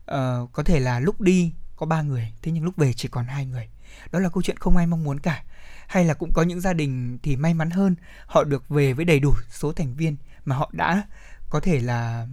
[0.00, 3.24] Uh, có thể là lúc đi có ba người, thế nhưng lúc về chỉ còn
[3.24, 3.68] hai người.
[4.12, 5.44] Đó là câu chuyện không ai mong muốn cả.
[5.86, 7.94] Hay là cũng có những gia đình thì may mắn hơn,
[8.26, 11.02] họ được về với đầy đủ số thành viên mà họ đã
[11.50, 12.26] có thể là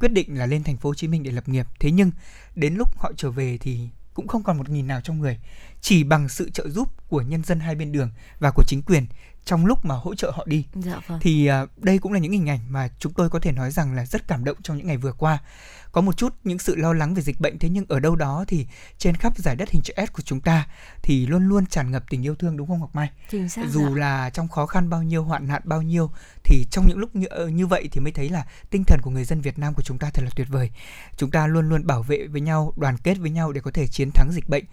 [0.00, 1.66] quyết định là lên thành phố Hồ Chí Minh để lập nghiệp.
[1.80, 2.10] Thế nhưng,
[2.54, 5.38] đến lúc họ trở về thì cũng không còn một nghìn nào trong người,
[5.80, 9.06] chỉ bằng sự trợ giúp của nhân dân hai bên đường và của chính quyền
[9.44, 11.18] trong lúc mà hỗ trợ họ đi dạ vâng.
[11.22, 13.94] thì uh, đây cũng là những hình ảnh mà chúng tôi có thể nói rằng
[13.94, 15.38] là rất cảm động trong những ngày vừa qua
[15.92, 18.44] có một chút những sự lo lắng về dịch bệnh thế nhưng ở đâu đó
[18.48, 18.66] thì
[18.98, 20.66] trên khắp giải đất hình chữ S của chúng ta
[21.02, 23.10] thì luôn luôn tràn ngập tình yêu thương đúng không Ngọc Mai?
[23.30, 23.62] Chính xác.
[23.68, 24.00] Dù dạ.
[24.00, 26.10] là trong khó khăn bao nhiêu, hoạn nạn bao nhiêu
[26.44, 29.10] thì trong những lúc như ờ, như vậy thì mới thấy là tinh thần của
[29.10, 30.70] người dân Việt Nam của chúng ta thật là tuyệt vời.
[31.16, 33.86] Chúng ta luôn luôn bảo vệ với nhau, đoàn kết với nhau để có thể
[33.86, 34.64] chiến thắng dịch bệnh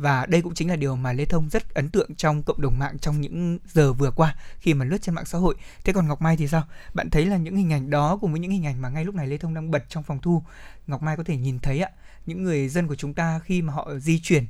[0.00, 2.78] và đây cũng chính là điều mà Lê Thông rất ấn tượng trong cộng đồng
[2.78, 5.54] mạng trong những giờ vừa qua khi mà lướt trên mạng xã hội.
[5.84, 6.64] Thế còn Ngọc Mai thì sao?
[6.94, 9.14] Bạn thấy là những hình ảnh đó cùng với những hình ảnh mà ngay lúc
[9.14, 10.42] này Lê Thông đang bật trong phòng thu,
[10.86, 11.90] Ngọc Mai có thể nhìn thấy ạ,
[12.26, 14.46] những người dân của chúng ta khi mà họ di chuyển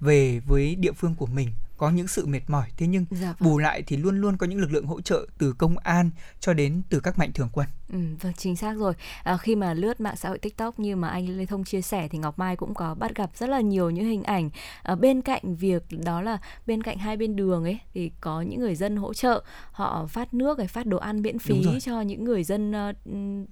[0.00, 1.50] về với địa phương của mình
[1.84, 3.50] có những sự mệt mỏi thế nhưng dạ vâng.
[3.50, 6.52] bù lại thì luôn luôn có những lực lượng hỗ trợ từ công an cho
[6.52, 8.94] đến từ các mạnh thường quân Ừ, vâng chính xác rồi.
[9.22, 12.08] À, khi mà lướt mạng xã hội TikTok như mà anh Lê Thông chia sẻ
[12.08, 14.50] thì Ngọc Mai cũng có bắt gặp rất là nhiều những hình ảnh
[14.82, 18.60] à, bên cạnh việc đó là bên cạnh hai bên đường ấy thì có những
[18.60, 22.24] người dân hỗ trợ họ phát nước hay phát đồ ăn miễn phí cho những
[22.24, 22.96] người dân uh,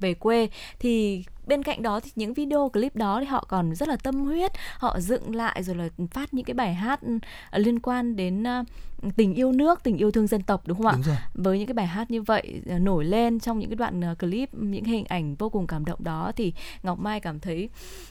[0.00, 3.88] về quê thì bên cạnh đó thì những video clip đó thì họ còn rất
[3.88, 7.20] là tâm huyết họ dựng lại rồi là phát những cái bài hát uh,
[7.52, 8.64] liên quan đến đến ờ,
[9.16, 11.16] tình yêu nước tình yêu thương dân tộc đúng không đúng ạ rồi.
[11.34, 14.18] với những cái bài hát như vậy uh, nổi lên trong những cái đoạn uh,
[14.18, 17.68] clip những hình ảnh vô cùng cảm động đó thì ngọc mai cảm thấy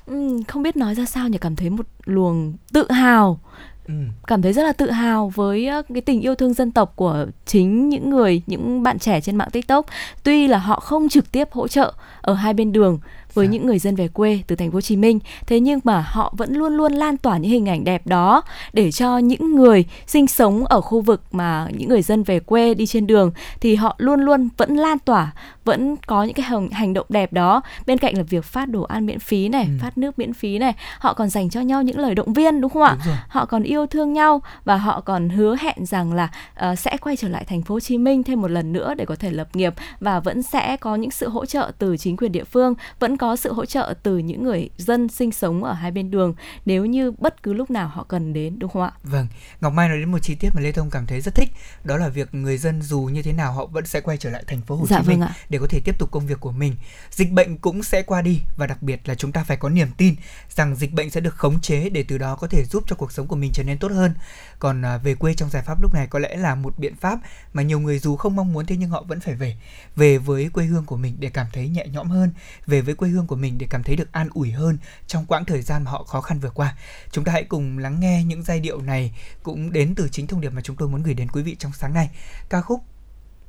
[0.08, 3.40] um, không biết nói ra sao nhỉ cảm thấy một luồng tự hào
[3.88, 3.94] Ừ.
[4.28, 7.90] cảm thấy rất là tự hào với cái tình yêu thương dân tộc của chính
[7.90, 9.86] những người những bạn trẻ trên mạng tiktok
[10.24, 13.00] tuy là họ không trực tiếp hỗ trợ ở hai bên đường
[13.34, 13.52] với dạ.
[13.52, 15.20] những người dân về quê từ thành phố Hồ Chí Minh.
[15.48, 18.42] Thế nhưng mà họ vẫn luôn luôn lan tỏa những hình ảnh đẹp đó
[18.74, 22.74] để cho những người sinh sống ở khu vực mà những người dân về quê
[22.74, 25.32] đi trên đường thì họ luôn luôn vẫn lan tỏa,
[25.66, 27.62] vẫn có những cái hành, hành động đẹp đó.
[27.86, 29.72] Bên cạnh là việc phát đồ ăn miễn phí này, ừ.
[29.82, 32.72] phát nước miễn phí này, họ còn dành cho nhau những lời động viên đúng
[32.72, 32.98] không ạ?
[33.06, 36.30] Đúng họ còn yêu thương nhau và họ còn hứa hẹn rằng là
[36.72, 39.06] uh, sẽ quay trở lại thành phố Hồ Chí Minh thêm một lần nữa để
[39.06, 42.32] có thể lập nghiệp và vẫn sẽ có những sự hỗ trợ từ chính quyền
[42.32, 45.92] địa phương, vẫn có sự hỗ trợ từ những người dân sinh sống ở hai
[45.92, 46.34] bên đường
[46.66, 48.92] nếu như bất cứ lúc nào họ cần đến đúng không ạ?
[49.04, 49.28] Vâng,
[49.62, 51.52] Ngọc Mai nói đến một chi tiết mà Lê Thông cảm thấy rất thích,
[51.84, 54.44] đó là việc người dân dù như thế nào họ vẫn sẽ quay trở lại
[54.48, 56.52] thành phố Hồ dạ, Chí Minh vâng để có thể tiếp tục công việc của
[56.52, 56.76] mình.
[57.12, 59.88] Dịch bệnh cũng sẽ qua đi và đặc biệt là chúng ta phải có niềm
[59.98, 60.16] tin
[60.56, 63.12] rằng dịch bệnh sẽ được khống chế để từ đó có thể giúp cho cuộc
[63.12, 64.14] sống của mình trở nên tốt hơn.
[64.60, 67.20] Còn à, về quê trong giải pháp lúc này có lẽ là một biện pháp
[67.54, 69.56] mà nhiều người dù không mong muốn thế nhưng họ vẫn phải về,
[69.96, 72.32] về với quê hương của mình để cảm thấy nhẹ nhõm hơn,
[72.66, 75.46] về với quê hương của mình để cảm thấy được an ủi hơn trong quãng
[75.46, 76.76] thời gian mà họ khó khăn vừa qua.
[77.12, 80.42] Chúng ta hãy cùng lắng nghe những giai điệu này cũng đến từ chính thông
[80.42, 82.10] điệp mà chúng tôi muốn gửi đến quý vị trong sáng nay,
[82.50, 82.82] ca khúc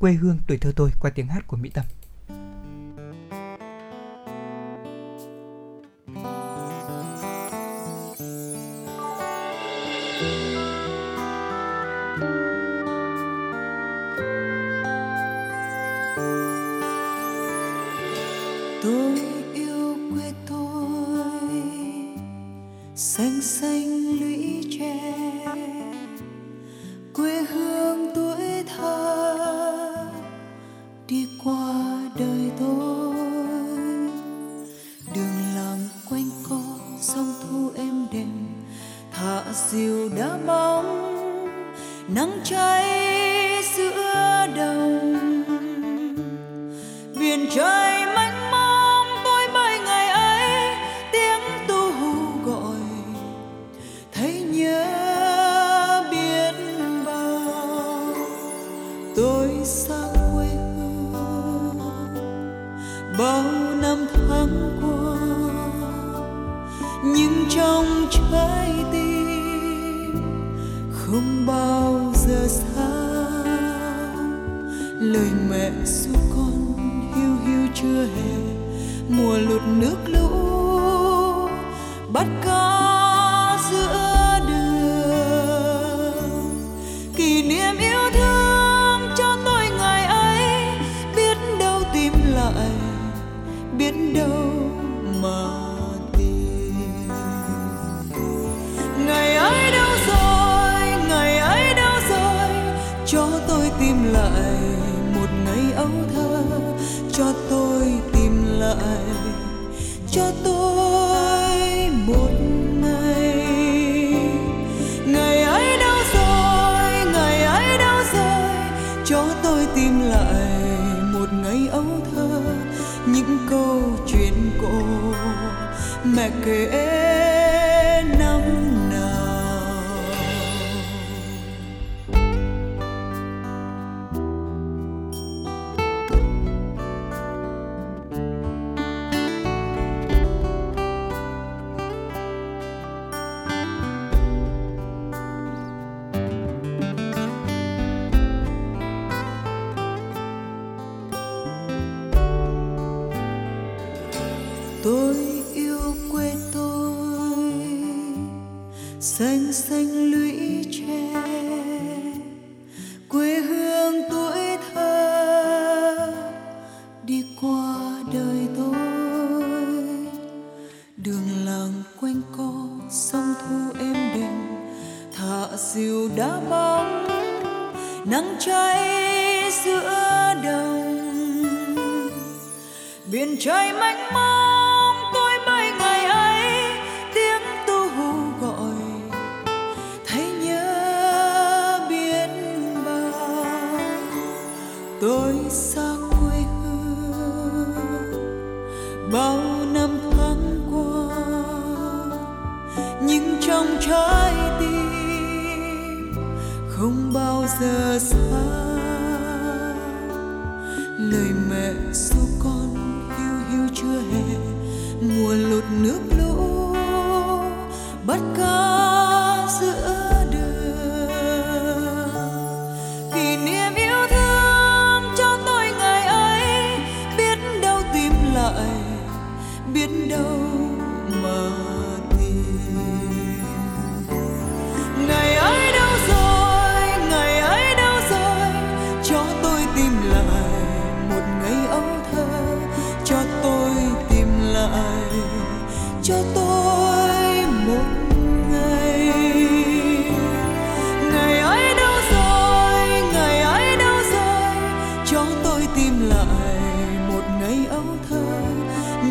[0.02, 1.84] Quê hương tuổi thơ tôi qua tiếng hát của Mỹ Tâm.
[18.82, 19.20] tôi
[19.54, 21.50] yêu quê tôi
[22.94, 24.11] xanh xanh
[27.12, 27.71] 归何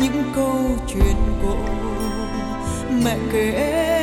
[0.00, 1.56] những câu chuyện cổ
[3.04, 4.01] mẹ kể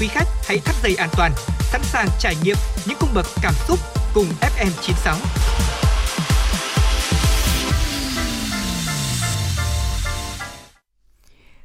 [0.00, 2.56] Quý khách hãy thắt dây an toàn, sẵn sàng trải nghiệm
[2.86, 3.78] những cung bậc cảm xúc
[4.14, 5.14] cùng FM96.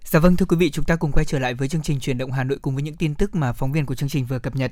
[0.04, 2.18] Dạ vâng thưa quý vị, chúng ta cùng quay trở lại với chương trình truyền
[2.18, 4.40] động Hà Nội cùng với những tin tức mà phóng viên của chương trình vừa
[4.40, 4.72] cập nhật.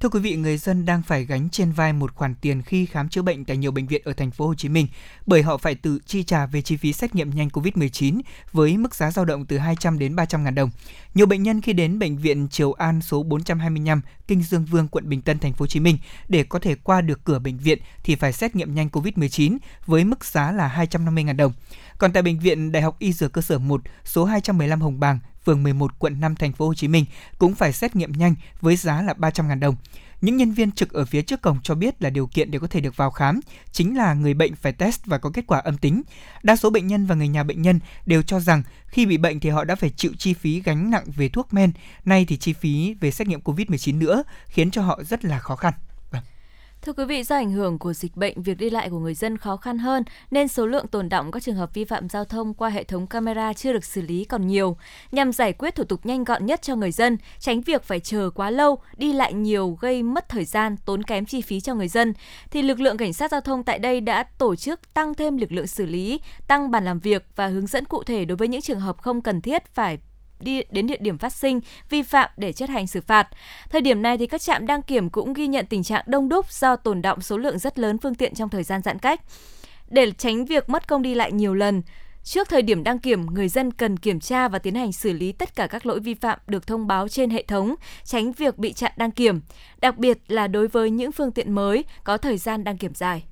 [0.00, 3.08] Thưa quý vị, người dân đang phải gánh trên vai một khoản tiền khi khám
[3.08, 4.86] chữa bệnh tại nhiều bệnh viện ở thành phố Hồ Chí Minh
[5.26, 8.20] bởi họ phải tự chi trả về chi phí xét nghiệm nhanh COVID-19
[8.52, 10.70] với mức giá dao động từ 200 đến 300 ngàn đồng.
[11.14, 15.08] Nhiều bệnh nhân khi đến bệnh viện Triều An số 425 Kinh Dương Vương quận
[15.08, 17.78] Bình Tân thành phố Hồ Chí Minh để có thể qua được cửa bệnh viện
[18.04, 21.52] thì phải xét nghiệm nhanh COVID-19 với mức giá là 250 ngàn đồng.
[21.98, 25.18] Còn tại bệnh viện Đại học Y Dược cơ sở 1 số 215 Hồng Bàng,
[25.46, 27.04] phường 11 quận 5 thành phố Hồ Chí Minh
[27.38, 29.76] cũng phải xét nghiệm nhanh với giá là 300.000 đồng.
[30.20, 32.66] Những nhân viên trực ở phía trước cổng cho biết là điều kiện để có
[32.66, 33.40] thể được vào khám
[33.72, 36.02] chính là người bệnh phải test và có kết quả âm tính.
[36.42, 39.40] Đa số bệnh nhân và người nhà bệnh nhân đều cho rằng khi bị bệnh
[39.40, 41.72] thì họ đã phải chịu chi phí gánh nặng về thuốc men,
[42.04, 45.56] nay thì chi phí về xét nghiệm COVID-19 nữa khiến cho họ rất là khó
[45.56, 45.72] khăn.
[46.82, 49.38] Thưa quý vị, do ảnh hưởng của dịch bệnh, việc đi lại của người dân
[49.38, 52.54] khó khăn hơn nên số lượng tồn động các trường hợp vi phạm giao thông
[52.54, 54.76] qua hệ thống camera chưa được xử lý còn nhiều.
[55.12, 58.30] Nhằm giải quyết thủ tục nhanh gọn nhất cho người dân, tránh việc phải chờ
[58.34, 61.88] quá lâu, đi lại nhiều gây mất thời gian, tốn kém chi phí cho người
[61.88, 62.14] dân,
[62.50, 65.52] thì lực lượng cảnh sát giao thông tại đây đã tổ chức tăng thêm lực
[65.52, 68.60] lượng xử lý, tăng bàn làm việc và hướng dẫn cụ thể đối với những
[68.62, 69.98] trường hợp không cần thiết phải
[70.40, 73.28] đi đến địa điểm phát sinh vi phạm để chấp hành xử phạt.
[73.70, 76.52] Thời điểm này thì các trạm đăng kiểm cũng ghi nhận tình trạng đông đúc
[76.52, 79.20] do tồn động số lượng rất lớn phương tiện trong thời gian giãn cách.
[79.88, 81.82] Để tránh việc mất công đi lại nhiều lần,
[82.26, 85.32] Trước thời điểm đăng kiểm, người dân cần kiểm tra và tiến hành xử lý
[85.32, 88.72] tất cả các lỗi vi phạm được thông báo trên hệ thống, tránh việc bị
[88.72, 89.40] chặn đăng kiểm,
[89.80, 93.22] đặc biệt là đối với những phương tiện mới có thời gian đăng kiểm dài.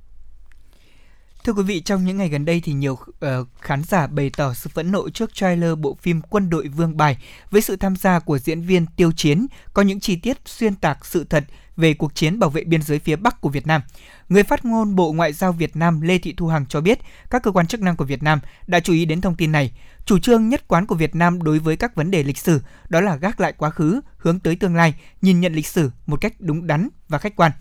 [1.45, 4.55] Thưa quý vị, trong những ngày gần đây thì nhiều uh, khán giả bày tỏ
[4.55, 7.19] sự phẫn nộ trước trailer bộ phim Quân đội Vương Bài
[7.51, 9.47] với sự tham gia của diễn viên Tiêu Chiến.
[9.73, 11.45] Có những chi tiết xuyên tạc sự thật
[11.77, 13.81] về cuộc chiến bảo vệ biên giới phía Bắc của Việt Nam.
[14.29, 16.99] Người phát ngôn Bộ Ngoại giao Việt Nam Lê Thị Thu Hằng cho biết
[17.31, 19.73] các cơ quan chức năng của Việt Nam đã chú ý đến thông tin này.
[20.05, 23.01] Chủ trương nhất quán của Việt Nam đối với các vấn đề lịch sử đó
[23.01, 26.35] là gác lại quá khứ, hướng tới tương lai, nhìn nhận lịch sử một cách
[26.39, 27.53] đúng đắn và khách quan.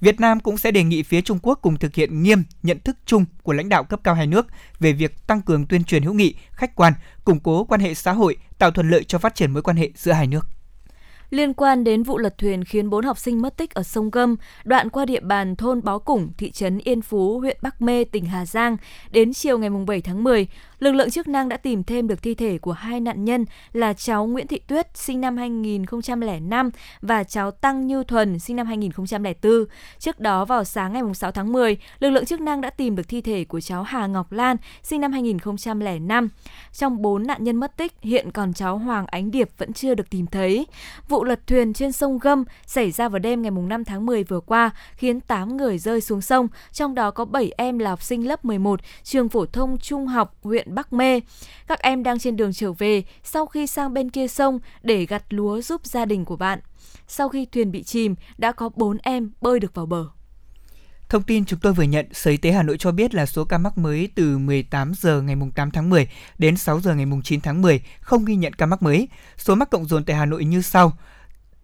[0.00, 2.96] Việt Nam cũng sẽ đề nghị phía Trung Quốc cùng thực hiện nghiêm nhận thức
[3.06, 4.46] chung của lãnh đạo cấp cao hai nước
[4.80, 6.92] về việc tăng cường tuyên truyền hữu nghị, khách quan,
[7.24, 9.90] củng cố quan hệ xã hội, tạo thuận lợi cho phát triển mối quan hệ
[9.96, 10.48] giữa hai nước
[11.32, 14.36] liên quan đến vụ lật thuyền khiến 4 học sinh mất tích ở sông Gâm,
[14.64, 18.26] đoạn qua địa bàn thôn Bó Củng, thị trấn Yên Phú, huyện Bắc Mê, tỉnh
[18.26, 18.76] Hà Giang.
[19.10, 20.46] Đến chiều ngày 7 tháng 10,
[20.82, 23.92] lực lượng chức năng đã tìm thêm được thi thể của hai nạn nhân là
[23.92, 29.64] cháu Nguyễn Thị Tuyết, sinh năm 2005 và cháu Tăng Như Thuần, sinh năm 2004.
[29.98, 33.08] Trước đó vào sáng ngày 6 tháng 10, lực lượng chức năng đã tìm được
[33.08, 36.28] thi thể của cháu Hà Ngọc Lan, sinh năm 2005.
[36.72, 40.10] Trong 4 nạn nhân mất tích, hiện còn cháu Hoàng Ánh Điệp vẫn chưa được
[40.10, 40.66] tìm thấy.
[41.08, 44.40] Vụ lật thuyền trên sông Gâm xảy ra vào đêm ngày 5 tháng 10 vừa
[44.40, 48.28] qua khiến 8 người rơi xuống sông, trong đó có 7 em là học sinh
[48.28, 51.20] lớp 11 trường phổ thông trung học huyện Bắc Mê.
[51.66, 55.24] Các em đang trên đường trở về sau khi sang bên kia sông để gặt
[55.28, 56.58] lúa giúp gia đình của bạn.
[57.08, 60.04] Sau khi thuyền bị chìm, đã có 4 em bơi được vào bờ.
[61.08, 63.44] Thông tin chúng tôi vừa nhận, Sở Y tế Hà Nội cho biết là số
[63.44, 66.08] ca mắc mới từ 18 giờ ngày 8 tháng 10
[66.38, 69.08] đến 6 giờ ngày 9 tháng 10 không ghi nhận ca mắc mới.
[69.36, 70.92] Số mắc cộng dồn tại Hà Nội như sau.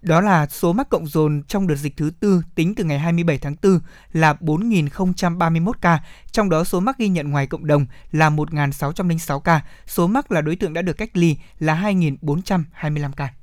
[0.02, 3.38] Đó là số mắc cộng dồn trong đợt dịch thứ tư tính từ ngày 27
[3.38, 3.80] tháng 4
[4.12, 6.00] là 4.031 ca,
[6.32, 10.40] trong đó số mắc ghi nhận ngoài cộng đồng là 1.606 ca, số mắc là
[10.40, 13.37] đối tượng đã được cách ly là 2.425 ca.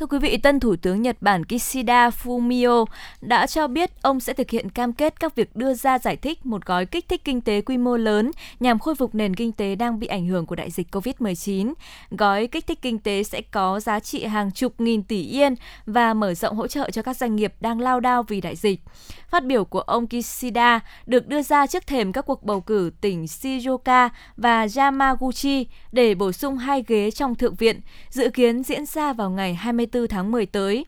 [0.00, 2.84] Thưa quý vị, tân Thủ tướng Nhật Bản Kishida Fumio
[3.20, 6.46] đã cho biết ông sẽ thực hiện cam kết các việc đưa ra giải thích
[6.46, 9.74] một gói kích thích kinh tế quy mô lớn nhằm khôi phục nền kinh tế
[9.74, 11.72] đang bị ảnh hưởng của đại dịch COVID-19.
[12.10, 15.54] Gói kích thích kinh tế sẽ có giá trị hàng chục nghìn tỷ yên
[15.86, 18.80] và mở rộng hỗ trợ cho các doanh nghiệp đang lao đao vì đại dịch.
[19.28, 23.24] Phát biểu của ông Kishida được đưa ra trước thềm các cuộc bầu cử tỉnh
[23.24, 29.12] Shizuoka và Yamaguchi để bổ sung hai ghế trong Thượng viện, dự kiến diễn ra
[29.12, 29.54] vào ngày
[29.92, 30.86] 24 tháng 10 tới.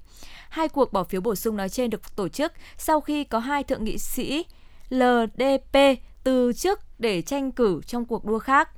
[0.49, 3.65] Hai cuộc bỏ phiếu bổ sung nói trên được tổ chức sau khi có hai
[3.65, 4.45] thượng nghị sĩ
[4.91, 5.79] LDP
[6.25, 8.69] từ chức để tranh cử trong cuộc đua khác.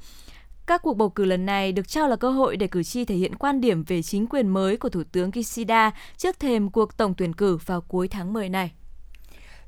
[0.67, 3.15] Các cuộc bầu cử lần này được cho là cơ hội để cử tri thể
[3.15, 7.15] hiện quan điểm về chính quyền mới của Thủ tướng Kishida trước thềm cuộc tổng
[7.15, 8.73] tuyển cử vào cuối tháng 10 này.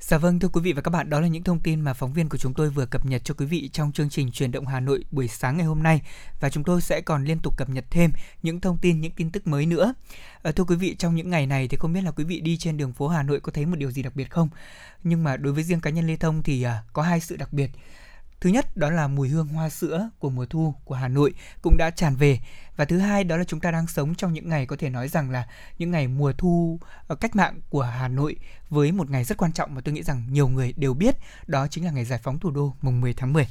[0.00, 2.12] Dạ vâng thưa quý vị và các bạn, đó là những thông tin mà phóng
[2.12, 4.66] viên của chúng tôi vừa cập nhật cho quý vị trong chương trình truyền động
[4.66, 6.02] Hà Nội buổi sáng ngày hôm nay
[6.40, 8.10] và chúng tôi sẽ còn liên tục cập nhật thêm
[8.42, 9.94] những thông tin, những tin tức mới nữa.
[10.42, 12.56] À, thưa quý vị, trong những ngày này thì không biết là quý vị đi
[12.56, 14.48] trên đường phố Hà Nội có thấy một điều gì đặc biệt không?
[15.04, 17.52] Nhưng mà đối với riêng cá nhân Lê Thông thì à, có hai sự đặc
[17.52, 17.70] biệt.
[18.40, 21.76] Thứ nhất đó là mùi hương hoa sữa của mùa thu của Hà Nội cũng
[21.76, 22.38] đã tràn về
[22.76, 25.08] và thứ hai đó là chúng ta đang sống trong những ngày có thể nói
[25.08, 25.46] rằng là
[25.78, 28.36] những ngày mùa thu ờ, cách mạng của Hà Nội
[28.68, 31.66] với một ngày rất quan trọng mà tôi nghĩ rằng nhiều người đều biết đó
[31.66, 33.46] chính là ngày giải phóng thủ đô mùng 10 tháng 10.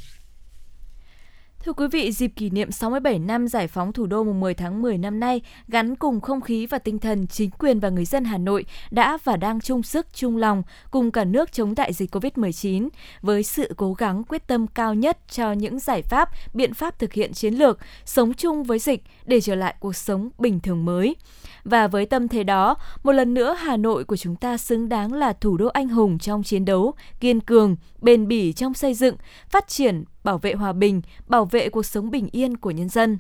[1.66, 4.82] Thưa quý vị, dịp kỷ niệm 67 năm giải phóng thủ đô mùng 10 tháng
[4.82, 8.26] 10 năm nay, gắn cùng không khí và tinh thần chính quyền và người dân
[8.26, 12.16] Hà Nội đã và đang chung sức, chung lòng cùng cả nước chống đại dịch
[12.16, 12.90] COVID-19
[13.22, 17.14] với sự cố gắng quyết tâm cao nhất cho những giải pháp, biện pháp thực
[17.14, 21.16] hiện chiến lược sống chung với dịch để trở lại cuộc sống bình thường mới.
[21.64, 25.14] Và với tâm thế đó, một lần nữa Hà Nội của chúng ta xứng đáng
[25.14, 29.16] là thủ đô anh hùng trong chiến đấu, kiên cường, bền bỉ trong xây dựng,
[29.50, 33.18] phát triển, bảo vệ hòa bình, bảo vệ cuộc sống bình yên của nhân dân.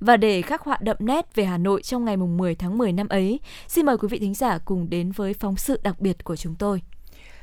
[0.00, 3.08] Và để khắc họa đậm nét về Hà Nội trong ngày 10 tháng 10 năm
[3.08, 6.36] ấy, xin mời quý vị thính giả cùng đến với phóng sự đặc biệt của
[6.36, 6.82] chúng tôi.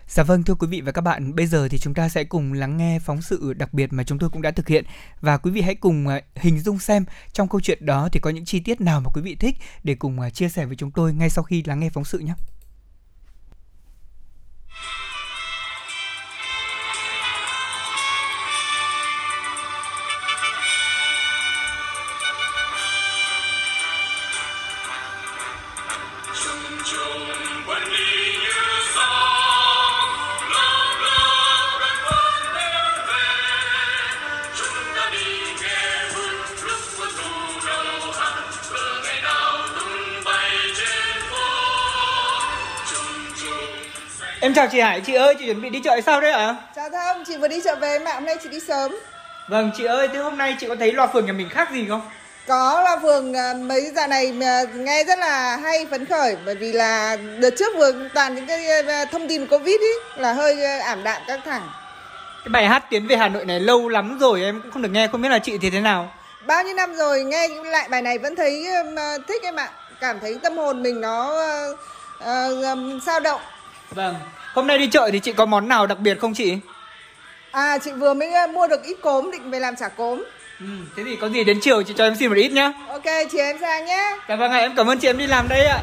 [0.08, 2.54] Dạ vâng thưa quý vị và các bạn, bây giờ thì chúng ta sẽ cùng
[2.54, 4.86] lắng nghe phóng sự đặc biệt mà chúng tôi cũng đã thực hiện
[5.22, 8.30] và quý vị hãy cùng à, hình dung xem trong câu chuyện đó thì có
[8.30, 10.92] những chi tiết nào mà quý vị thích để cùng à, chia sẻ với chúng
[10.92, 12.34] tôi ngay sau khi lắng nghe phóng sự nhé.
[44.62, 46.40] Chào chị Hải, chị ơi, chị chuẩn bị đi chợ sao đấy ạ?
[46.40, 46.56] À?
[46.76, 48.96] Chào Thông, chị vừa đi chợ về mà hôm nay chị đi sớm.
[49.48, 51.86] Vâng, chị ơi, thế hôm nay chị có thấy loa phường nhà mình khác gì
[51.90, 52.02] không?
[52.48, 54.32] Có loa phường à, mấy giờ này
[54.74, 58.82] nghe rất là hay phấn khởi bởi vì là đợt trước vừa toàn những cái
[58.82, 61.70] à, thông tin Covid ý là hơi à, ảm đạm căng thẳng.
[62.44, 64.92] Cái bài hát Tiến về Hà Nội này lâu lắm rồi em cũng không được
[64.92, 66.12] nghe, không biết là chị thì thế nào?
[66.46, 68.66] Bao nhiêu năm rồi nghe lại bài này vẫn thấy
[69.28, 69.70] thích em ạ.
[70.02, 71.80] Cảm thấy tâm hồn mình nó uh,
[72.24, 73.42] uh, sao động
[73.96, 74.16] Vâng.
[74.54, 76.58] Hôm nay đi chợ thì chị có món nào đặc biệt không chị?
[77.52, 80.24] À chị vừa mới ờ, mua được ít cốm định về làm chả cốm.
[80.60, 82.74] Ừ, thế thì có gì đến chiều chị cho em xin một ít nhá.
[82.88, 84.18] Ok, chị em sang nhé.
[84.30, 85.80] Dạ vâng ạ, em cảm ơn chị em đi làm đây ạ.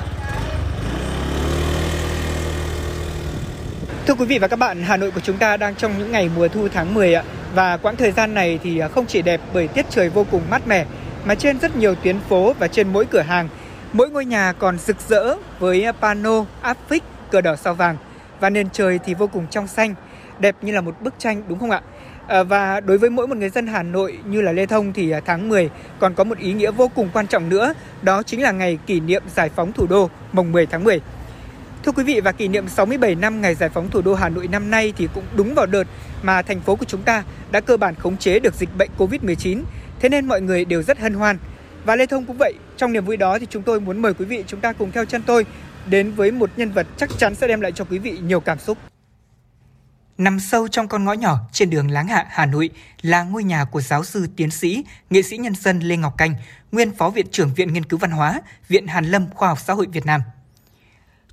[4.06, 6.30] Thưa quý vị và các bạn, Hà Nội của chúng ta đang trong những ngày
[6.36, 7.22] mùa thu tháng 10 ạ.
[7.54, 10.66] Và quãng thời gian này thì không chỉ đẹp bởi tiết trời vô cùng mát
[10.66, 10.84] mẻ,
[11.24, 13.48] mà trên rất nhiều tuyến phố và trên mỗi cửa hàng
[13.92, 17.96] Mỗi ngôi nhà còn rực rỡ với pano, áp phích, cờ đỏ sao vàng
[18.40, 19.94] và nền trời thì vô cùng trong xanh,
[20.38, 21.82] đẹp như là một bức tranh đúng không ạ?
[22.28, 25.10] À, và đối với mỗi một người dân Hà Nội như là Lê Thông thì
[25.10, 28.42] à, tháng 10 còn có một ý nghĩa vô cùng quan trọng nữa, đó chính
[28.42, 31.00] là ngày kỷ niệm giải phóng thủ đô mùng 10 tháng 10.
[31.84, 34.48] Thưa quý vị và kỷ niệm 67 năm ngày giải phóng thủ đô Hà Nội
[34.48, 35.84] năm nay thì cũng đúng vào đợt
[36.22, 39.62] mà thành phố của chúng ta đã cơ bản khống chế được dịch bệnh Covid-19.
[40.00, 41.38] Thế nên mọi người đều rất hân hoan.
[41.84, 44.24] Và Lê Thông cũng vậy, trong niềm vui đó thì chúng tôi muốn mời quý
[44.24, 45.46] vị chúng ta cùng theo chân tôi
[45.90, 48.58] đến với một nhân vật chắc chắn sẽ đem lại cho quý vị nhiều cảm
[48.58, 48.78] xúc.
[50.18, 52.70] Nằm sâu trong con ngõ nhỏ trên đường Láng Hạ, Hà Nội
[53.02, 56.34] là ngôi nhà của giáo sư tiến sĩ, nghệ sĩ nhân dân Lê Ngọc Canh,
[56.72, 59.74] nguyên phó viện trưởng Viện Nghiên cứu Văn hóa, Viện Hàn Lâm Khoa học Xã
[59.74, 60.20] hội Việt Nam.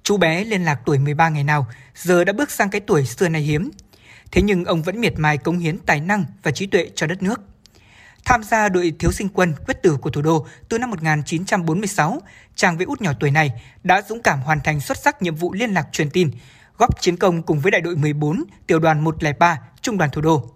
[0.03, 3.29] Chú bé liên lạc tuổi 13 ngày nào, giờ đã bước sang cái tuổi xưa
[3.29, 3.71] nay hiếm.
[4.31, 7.23] Thế nhưng ông vẫn miệt mài cống hiến tài năng và trí tuệ cho đất
[7.23, 7.41] nước.
[8.25, 12.21] Tham gia đội thiếu sinh quân quyết tử của thủ đô từ năm 1946,
[12.55, 13.51] chàng vệ út nhỏ tuổi này
[13.83, 16.31] đã dũng cảm hoàn thành xuất sắc nhiệm vụ liên lạc truyền tin,
[16.77, 20.49] góp chiến công cùng với đại đội 14, tiểu đoàn 103, trung đoàn thủ đô.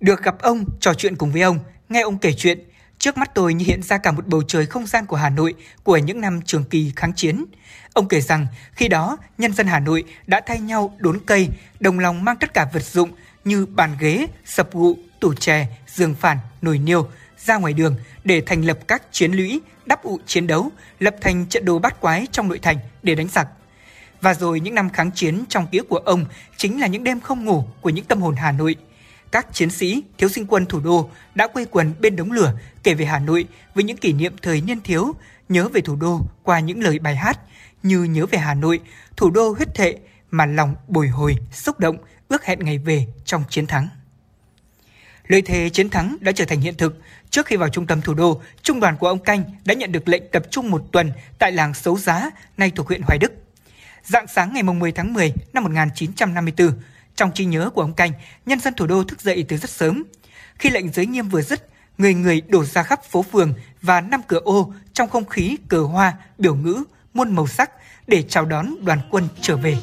[0.00, 1.58] Được gặp ông, trò chuyện cùng với ông,
[1.88, 2.58] nghe ông kể chuyện,
[2.98, 5.54] trước mắt tôi như hiện ra cả một bầu trời không gian của Hà Nội
[5.82, 7.44] của những năm trường kỳ kháng chiến.
[7.92, 11.48] Ông kể rằng khi đó nhân dân Hà Nội đã thay nhau đốn cây,
[11.80, 13.10] đồng lòng mang tất cả vật dụng
[13.44, 17.08] như bàn ghế, sập gụ, tủ chè, giường phản, nồi niêu
[17.46, 21.46] ra ngoài đường để thành lập các chiến lũy, đắp ụ chiến đấu, lập thành
[21.46, 23.48] trận đồ bát quái trong nội thành để đánh giặc.
[24.20, 26.24] Và rồi những năm kháng chiến trong ký ức của ông
[26.56, 28.76] chính là những đêm không ngủ của những tâm hồn Hà Nội.
[29.30, 32.52] Các chiến sĩ, thiếu sinh quân thủ đô đã quây quần bên đống lửa
[32.82, 33.44] kể về Hà Nội
[33.74, 35.14] với những kỷ niệm thời niên thiếu,
[35.48, 37.38] nhớ về thủ đô qua những lời bài hát
[37.82, 38.80] như nhớ về Hà Nội,
[39.16, 39.98] thủ đô huyết thệ
[40.30, 41.96] mà lòng bồi hồi, xúc động,
[42.28, 43.88] ước hẹn ngày về trong chiến thắng.
[45.30, 46.96] Lời thề chiến thắng đã trở thành hiện thực.
[47.30, 50.08] Trước khi vào trung tâm thủ đô, trung đoàn của ông Canh đã nhận được
[50.08, 53.32] lệnh tập trung một tuần tại làng Xấu Giá, nay thuộc huyện Hoài Đức.
[54.04, 56.72] Dạng sáng ngày 10 tháng 10 năm 1954,
[57.16, 58.12] trong trí nhớ của ông Canh,
[58.46, 60.04] nhân dân thủ đô thức dậy từ rất sớm.
[60.58, 61.68] Khi lệnh giới nghiêm vừa dứt,
[61.98, 65.80] người người đổ ra khắp phố phường và năm cửa ô trong không khí cờ
[65.80, 67.70] hoa, biểu ngữ, muôn màu sắc
[68.06, 69.76] để chào đón đoàn quân trở về.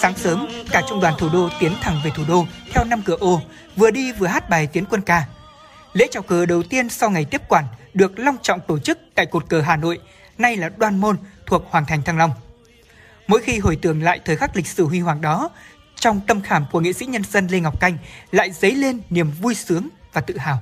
[0.00, 2.44] Sáng sớm, cả trung đoàn thủ đô tiến thẳng về thủ đô
[2.74, 3.40] theo năm cửa ô,
[3.76, 5.24] vừa đi vừa hát bài tiến quân ca.
[5.92, 9.26] Lễ chào cờ đầu tiên sau ngày tiếp quản được long trọng tổ chức tại
[9.26, 9.98] cột cờ Hà Nội,
[10.38, 12.30] nay là Đoan Môn thuộc Hoàng thành Thăng Long.
[13.26, 15.50] Mỗi khi hồi tưởng lại thời khắc lịch sử huy hoàng đó,
[15.94, 17.98] trong tâm khảm của nghệ sĩ nhân dân Lê Ngọc Canh
[18.30, 20.58] lại dấy lên niềm vui sướng và tự hào.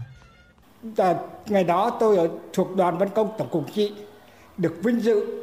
[0.96, 1.14] À,
[1.46, 3.92] ngày đó tôi ở thuộc đoàn văn công tổng cục trị
[4.56, 5.42] được vinh dự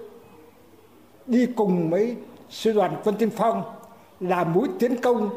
[1.28, 2.16] đi cùng với
[2.50, 3.64] sư đoàn quân tiên phong
[4.24, 5.30] là mũi tiến công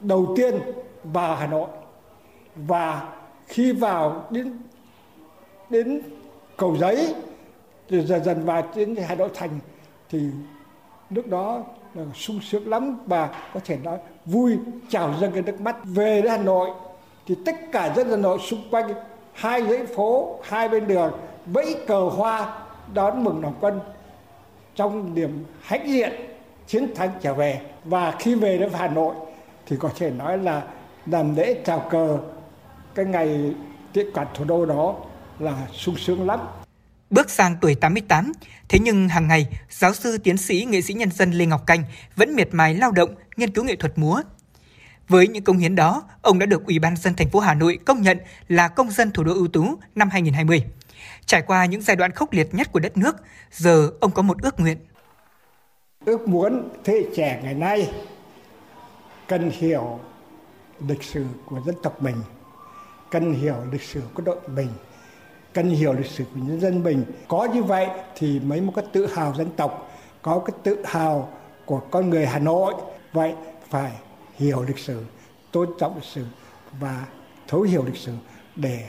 [0.00, 0.54] đầu tiên
[1.04, 1.68] vào Hà Nội.
[2.56, 3.12] Và
[3.46, 4.58] khi vào đến
[5.70, 6.00] đến
[6.56, 7.14] cầu giấy
[7.88, 9.50] rồi dần dần vào đến Hà Nội thành,
[10.10, 10.18] thì
[11.10, 11.62] lúc đó
[11.94, 15.76] là sung sướng lắm và có thể nói vui, trào dâng cái nước mắt.
[15.84, 16.70] Về đến Hà Nội,
[17.26, 18.94] thì tất cả dân Hà Nội xung quanh
[19.32, 21.12] hai dãy phố, hai bên đường,
[21.46, 22.58] vẫy cờ hoa
[22.94, 23.80] đón mừng đồng quân
[24.74, 26.12] trong niềm hãnh diện
[26.68, 29.14] chiến thắng trở về và khi về đến Hà Nội
[29.66, 30.62] thì có thể nói là
[31.06, 32.18] làm lễ chào cờ
[32.94, 33.54] cái ngày
[33.92, 34.96] tiếp quản thủ đô đó
[35.38, 36.40] là sung sướng lắm
[37.10, 38.32] Bước sang tuổi 88,
[38.68, 41.82] thế nhưng hàng ngày, giáo sư tiến sĩ nghệ sĩ nhân dân Lê Ngọc Canh
[42.16, 44.22] vẫn miệt mài lao động, nghiên cứu nghệ thuật múa.
[45.08, 47.78] Với những công hiến đó, ông đã được Ủy ban dân thành phố Hà Nội
[47.86, 50.64] công nhận là công dân thủ đô ưu tú năm 2020.
[51.26, 53.16] Trải qua những giai đoạn khốc liệt nhất của đất nước,
[53.52, 54.78] giờ ông có một ước nguyện.
[56.04, 57.92] Ước muốn thế hệ trẻ ngày nay
[59.28, 59.98] cần hiểu
[60.88, 62.16] lịch sử của dân tộc mình,
[63.10, 64.68] cần hiểu lịch sử của đội mình,
[65.52, 67.04] cần hiểu lịch sử của nhân dân mình.
[67.28, 69.90] Có như vậy thì mới một cái tự hào dân tộc
[70.22, 71.28] có cái tự hào
[71.64, 72.74] của con người Hà Nội.
[73.12, 73.34] Vậy
[73.68, 73.92] phải
[74.34, 75.04] hiểu lịch sử
[75.52, 76.24] tôn trọng lịch sử
[76.80, 77.06] và
[77.48, 78.12] thấu hiểu lịch sử
[78.56, 78.88] để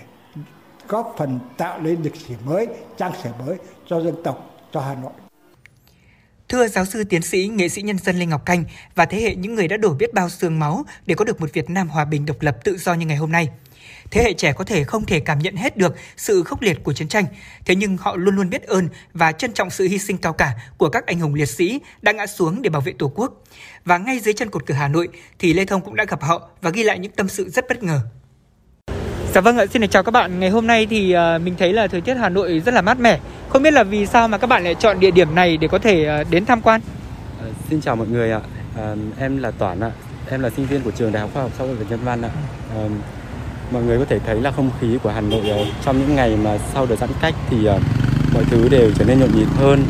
[0.87, 4.95] góp phần tạo nên lịch sử mới trang sử mới cho dân tộc cho Hà
[4.95, 5.11] Nội.
[6.49, 8.63] Thưa giáo sư tiến sĩ, nghệ sĩ nhân dân Lê Ngọc Canh
[8.95, 11.53] và thế hệ những người đã đổ biết bao xương máu để có được một
[11.53, 13.49] Việt Nam hòa bình độc lập tự do như ngày hôm nay–
[14.11, 16.93] Thế hệ trẻ có thể không thể cảm nhận hết được sự khốc liệt của
[16.93, 17.25] chiến tranh,
[17.65, 20.53] thế nhưng họ luôn luôn biết ơn và trân trọng sự hy sinh cao cả
[20.77, 23.43] của các anh hùng liệt sĩ đã ngã xuống để bảo vệ Tổ quốc.
[23.85, 25.07] Và ngay dưới chân cột cờ Hà Nội
[25.39, 27.83] thì Lê Thông cũng đã gặp họ và ghi lại những tâm sự rất bất
[27.83, 27.99] ngờ.
[29.33, 30.39] Dạ vâng ạ, xin được chào các bạn.
[30.39, 32.99] Ngày hôm nay thì ờ, mình thấy là thời tiết Hà Nội rất là mát
[32.99, 33.19] mẻ.
[33.55, 35.79] Không biết là vì sao mà các bạn lại chọn địa điểm này để có
[35.79, 36.81] thể ờ, đến tham quan?
[37.41, 38.39] À, xin chào mọi người ạ.
[38.77, 39.91] À, em là Toản ạ.
[40.29, 42.21] Em là sinh viên của trường Đại học Khoa học Xã hội và Nhân văn
[42.21, 42.29] ạ.
[42.75, 42.81] À,
[43.71, 46.57] mọi người có thể thấy là không khí của Hà Nội trong những ngày mà
[46.73, 47.57] sau đợt giãn cách thì
[48.33, 49.83] mọi thứ đều trở nên nhộn nhịp hơn.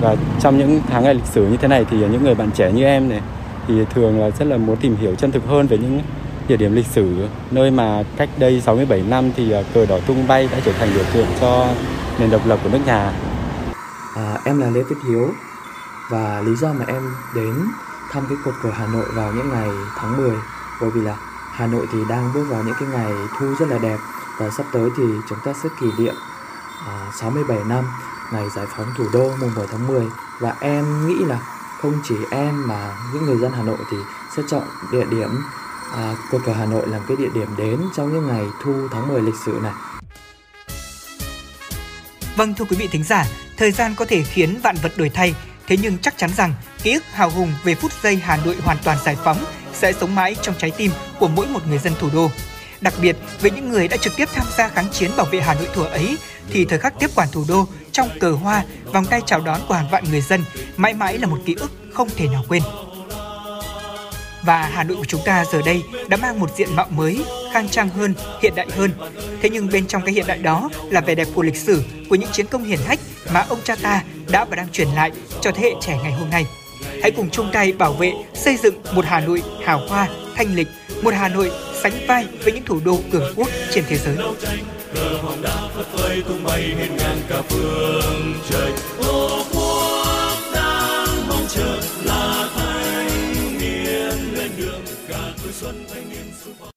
[0.00, 2.72] Và trong những tháng ngày lịch sử như thế này thì những người bạn trẻ
[2.72, 3.20] như em này
[3.68, 6.00] thì thường là rất là muốn tìm hiểu chân thực hơn về những
[6.48, 10.48] địa điểm lịch sử nơi mà cách đây 67 năm thì cờ đỏ tung bay
[10.52, 11.68] đã trở thành biểu tượng cho
[12.18, 13.12] nền độc lập của nước nhà.
[14.14, 15.30] À, em là Lê Viết Hiếu
[16.10, 17.54] và lý do mà em đến
[18.10, 20.30] thăm cái cột cờ Hà Nội vào những ngày tháng 10
[20.80, 21.16] bởi vì là
[21.52, 23.98] Hà Nội thì đang bước vào những cái ngày thu rất là đẹp
[24.38, 26.14] và sắp tới thì chúng ta sẽ kỷ niệm
[26.86, 27.84] à, 67 năm
[28.32, 30.06] ngày giải phóng thủ đô mùng 10 tháng 10
[30.40, 31.40] và em nghĩ là
[31.82, 33.96] không chỉ em mà những người dân Hà Nội thì
[34.36, 34.62] sẽ chọn
[34.92, 35.30] địa điểm
[35.96, 39.08] à, cột cờ Hà Nội làm cái địa điểm đến trong những ngày thu tháng
[39.08, 39.72] 10 lịch sử này.
[42.38, 43.26] Vâng thưa quý vị thính giả,
[43.56, 45.34] thời gian có thể khiến vạn vật đổi thay,
[45.66, 48.76] thế nhưng chắc chắn rằng ký ức hào hùng về phút giây Hà Nội hoàn
[48.84, 52.10] toàn giải phóng sẽ sống mãi trong trái tim của mỗi một người dân thủ
[52.12, 52.30] đô.
[52.80, 55.54] Đặc biệt với những người đã trực tiếp tham gia kháng chiến bảo vệ Hà
[55.54, 56.16] Nội thuở ấy
[56.50, 59.74] thì thời khắc tiếp quản thủ đô trong cờ hoa, vòng tay chào đón của
[59.74, 60.44] hàng vạn người dân
[60.76, 62.62] mãi mãi là một ký ức không thể nào quên.
[64.42, 67.68] Và Hà Nội của chúng ta giờ đây đã mang một diện mạo mới, khang
[67.68, 68.90] trang hơn, hiện đại hơn.
[69.42, 72.14] Thế nhưng bên trong cái hiện đại đó là vẻ đẹp của lịch sử, của
[72.14, 72.98] những chiến công hiển hách
[73.34, 76.30] mà ông cha ta đã và đang truyền lại cho thế hệ trẻ ngày hôm
[76.30, 76.46] nay.
[77.02, 80.68] Hãy cùng chung tay bảo vệ, xây dựng một Hà Nội hào hoa, thanh lịch,
[81.02, 81.50] một Hà Nội
[81.82, 84.16] sánh vai với những thủ đô cường quốc trên thế giới.
[84.94, 88.72] Cờ hoàng đã phất phới tung bay hiên ngang cả phương trời.
[89.06, 89.44] Ô
[95.60, 96.70] xuân thanh niên sung phong.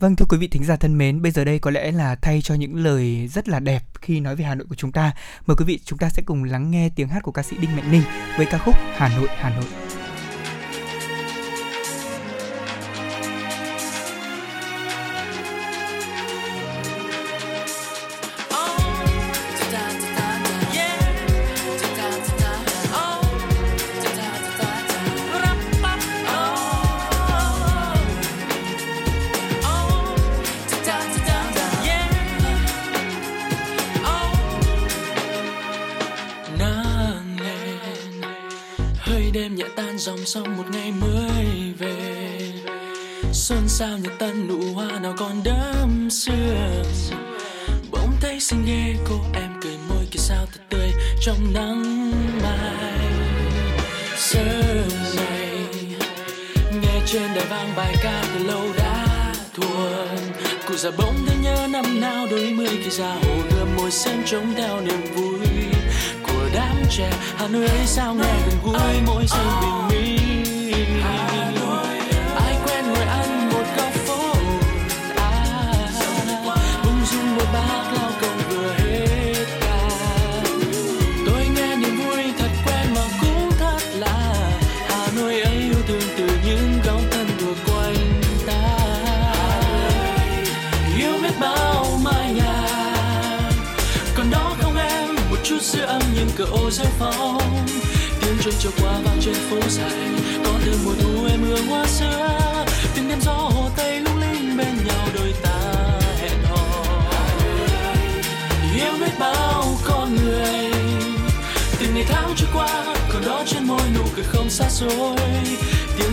[0.00, 2.40] Vâng thưa quý vị thính giả thân mến, bây giờ đây có lẽ là thay
[2.42, 5.12] cho những lời rất là đẹp khi nói về Hà Nội của chúng ta.
[5.46, 7.76] Mời quý vị chúng ta sẽ cùng lắng nghe tiếng hát của ca sĩ Đinh
[7.76, 8.02] Mạnh Ninh
[8.36, 9.89] với ca khúc Hà Nội Hà Nội.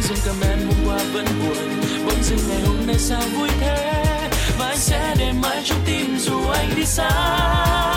[0.08, 1.82] Dưng rung em hôm qua vẫn buồn.
[2.06, 4.30] Bỗng dưng ngày hôm nay sao vui thế?
[4.58, 7.97] Và anh sẽ để mãi trong tim dù anh đi xa.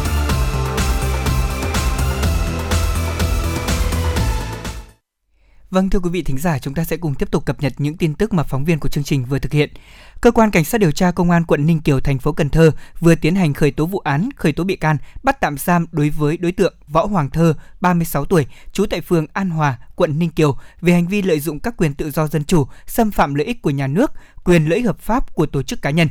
[5.71, 7.97] Vâng thưa quý vị thính giả, chúng ta sẽ cùng tiếp tục cập nhật những
[7.97, 9.69] tin tức mà phóng viên của chương trình vừa thực hiện.
[10.21, 12.71] Cơ quan cảnh sát điều tra công an quận Ninh Kiều thành phố Cần Thơ
[12.99, 16.09] vừa tiến hành khởi tố vụ án, khởi tố bị can, bắt tạm giam đối
[16.09, 20.29] với đối tượng Võ Hoàng Thơ, 36 tuổi, trú tại phường An Hòa, quận Ninh
[20.29, 23.47] Kiều về hành vi lợi dụng các quyền tự do dân chủ, xâm phạm lợi
[23.47, 24.11] ích của nhà nước,
[24.43, 26.07] quyền lợi ích hợp pháp của tổ chức cá nhân.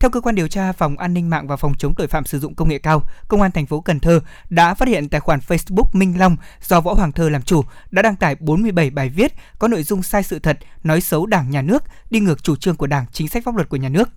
[0.00, 2.38] Theo cơ quan điều tra, Phòng An ninh mạng và Phòng chống tội phạm sử
[2.38, 4.20] dụng công nghệ cao, Công an thành phố Cần Thơ
[4.50, 8.02] đã phát hiện tài khoản Facebook Minh Long do Võ Hoàng Thơ làm chủ đã
[8.02, 11.62] đăng tải 47 bài viết có nội dung sai sự thật, nói xấu Đảng, Nhà
[11.62, 14.08] nước, đi ngược chủ trương của Đảng, chính sách pháp luật của nhà nước.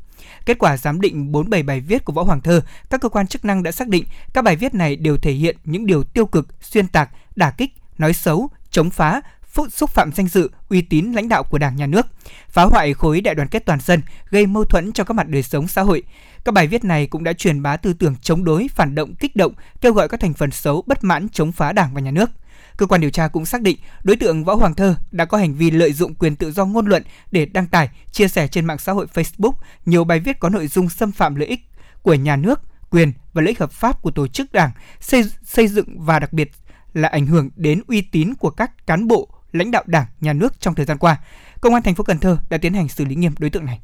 [0.45, 3.45] Kết quả giám định 47 bài viết của Võ Hoàng Thơ, các cơ quan chức
[3.45, 6.47] năng đã xác định các bài viết này đều thể hiện những điều tiêu cực,
[6.61, 9.21] xuyên tạc, đả kích, nói xấu, chống phá,
[9.57, 12.07] phúc xúc phạm danh dự, uy tín lãnh đạo của Đảng nhà nước,
[12.49, 15.43] phá hoại khối đại đoàn kết toàn dân, gây mâu thuẫn cho các mặt đời
[15.43, 16.03] sống xã hội.
[16.45, 19.35] Các bài viết này cũng đã truyền bá tư tưởng chống đối, phản động, kích
[19.35, 22.29] động, kêu gọi các thành phần xấu bất mãn chống phá Đảng và nhà nước.
[22.77, 25.53] Cơ quan điều tra cũng xác định đối tượng Võ Hoàng Thơ đã có hành
[25.53, 28.77] vi lợi dụng quyền tự do ngôn luận để đăng tải, chia sẻ trên mạng
[28.77, 29.53] xã hội Facebook
[29.85, 31.59] nhiều bài viết có nội dung xâm phạm lợi ích
[32.01, 35.67] của nhà nước, quyền và lợi ích hợp pháp của tổ chức đảng, xây, xây
[35.67, 36.51] dựng và đặc biệt
[36.93, 40.59] là ảnh hưởng đến uy tín của các cán bộ, lãnh đạo đảng, nhà nước
[40.59, 41.17] trong thời gian qua.
[41.61, 43.79] Công an thành phố Cần Thơ đã tiến hành xử lý nghiêm đối tượng này.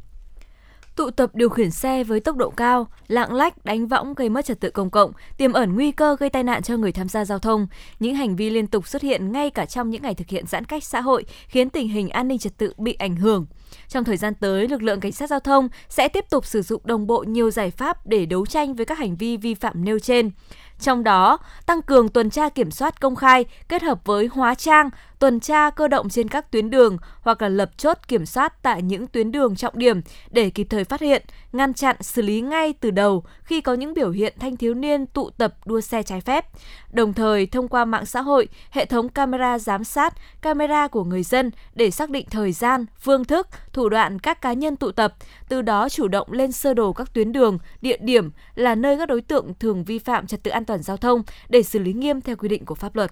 [0.95, 4.45] Tụ tập điều khiển xe với tốc độ cao, lạng lách, đánh võng gây mất
[4.45, 7.25] trật tự công cộng, tiềm ẩn nguy cơ gây tai nạn cho người tham gia
[7.25, 7.67] giao thông.
[7.99, 10.65] Những hành vi liên tục xuất hiện ngay cả trong những ngày thực hiện giãn
[10.65, 13.45] cách xã hội khiến tình hình an ninh trật tự bị ảnh hưởng.
[13.87, 16.81] Trong thời gian tới, lực lượng cảnh sát giao thông sẽ tiếp tục sử dụng
[16.85, 19.99] đồng bộ nhiều giải pháp để đấu tranh với các hành vi vi phạm nêu
[19.99, 20.31] trên.
[20.79, 24.89] Trong đó, tăng cường tuần tra kiểm soát công khai kết hợp với hóa trang,
[25.23, 28.81] tuần tra cơ động trên các tuyến đường hoặc là lập chốt kiểm soát tại
[28.81, 30.01] những tuyến đường trọng điểm
[30.31, 33.93] để kịp thời phát hiện, ngăn chặn, xử lý ngay từ đầu khi có những
[33.93, 36.45] biểu hiện thanh thiếu niên tụ tập đua xe trái phép.
[36.91, 41.23] Đồng thời, thông qua mạng xã hội, hệ thống camera giám sát, camera của người
[41.23, 45.13] dân để xác định thời gian, phương thức, thủ đoạn các cá nhân tụ tập,
[45.49, 49.05] từ đó chủ động lên sơ đồ các tuyến đường, địa điểm là nơi các
[49.05, 52.21] đối tượng thường vi phạm trật tự an toàn giao thông để xử lý nghiêm
[52.21, 53.11] theo quy định của pháp luật.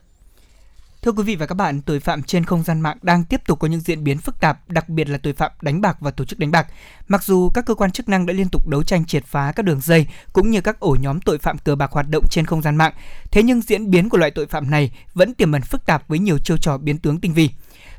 [1.02, 3.60] Thưa quý vị và các bạn, tội phạm trên không gian mạng đang tiếp tục
[3.60, 6.26] có những diễn biến phức tạp, đặc biệt là tội phạm đánh bạc và tổ
[6.26, 6.68] chức đánh bạc.
[7.08, 9.66] Mặc dù các cơ quan chức năng đã liên tục đấu tranh triệt phá các
[9.66, 12.62] đường dây cũng như các ổ nhóm tội phạm cờ bạc hoạt động trên không
[12.62, 12.94] gian mạng,
[13.32, 16.20] thế nhưng diễn biến của loại tội phạm này vẫn tiềm ẩn phức tạp với
[16.20, 17.50] nhiều chiêu trò biến tướng tinh vi.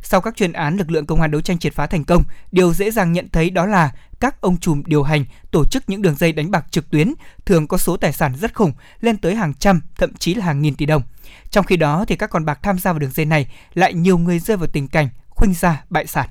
[0.02, 2.22] Sau các chuyên án lực lượng công an đấu tranh triệt phá thành công,
[2.52, 6.02] điều dễ dàng nhận thấy đó là các ông trùm điều hành, tổ chức những
[6.02, 9.34] đường dây đánh bạc trực tuyến thường có số tài sản rất khủng, lên tới
[9.34, 11.02] hàng trăm, thậm chí là hàng nghìn tỷ đồng.
[11.50, 14.18] Trong khi đó thì các con bạc tham gia vào đường dây này lại nhiều
[14.18, 16.28] người rơi vào tình cảnh khuynh gia bại sản.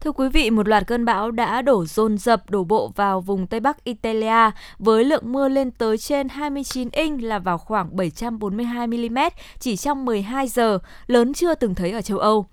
[0.00, 3.46] Thưa quý vị, một loạt cơn bão đã đổ dồn dập đổ bộ vào vùng
[3.46, 8.86] Tây Bắc Italia với lượng mưa lên tới trên 29 inch là vào khoảng 742
[8.86, 9.18] mm
[9.58, 12.46] chỉ trong 12 giờ, lớn chưa từng thấy ở châu Âu.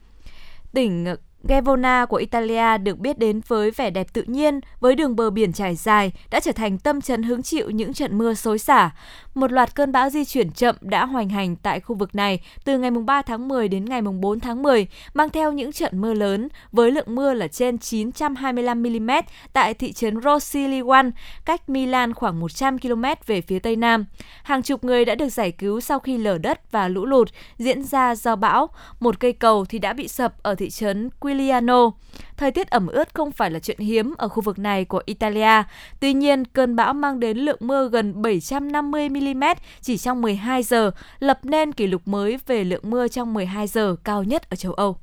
[0.74, 1.06] Tỉnh
[1.44, 5.54] Gevona của Italia được biết đến với vẻ đẹp tự nhiên, với đường bờ biển
[5.54, 8.92] trải dài, đã trở thành tâm trấn hứng chịu những trận mưa xối xả.
[9.40, 12.78] Một loạt cơn bão di chuyển chậm đã hoành hành tại khu vực này từ
[12.78, 16.48] ngày 3 tháng 10 đến ngày 4 tháng 10, mang theo những trận mưa lớn
[16.72, 19.10] với lượng mưa là trên 925 mm
[19.54, 21.10] tại thị trấn Rossilione,
[21.46, 24.06] cách Milan khoảng 100 km về phía tây nam.
[24.44, 27.84] Hàng chục người đã được giải cứu sau khi lở đất và lũ lụt diễn
[27.84, 28.70] ra do bão.
[29.00, 31.92] Một cây cầu thì đã bị sập ở thị trấn Quiliano.
[32.40, 35.64] Thời tiết ẩm ướt không phải là chuyện hiếm ở khu vực này của Italia.
[36.00, 39.44] Tuy nhiên, cơn bão mang đến lượng mưa gần 750 mm
[39.82, 43.96] chỉ trong 12 giờ, lập nên kỷ lục mới về lượng mưa trong 12 giờ
[44.04, 44.98] cao nhất ở châu Âu.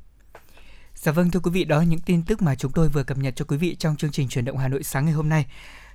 [0.95, 3.19] Dạ vâng thưa quý vị, đó là những tin tức mà chúng tôi vừa cập
[3.19, 5.47] nhật cho quý vị trong chương trình chuyển động Hà Nội sáng ngày hôm nay.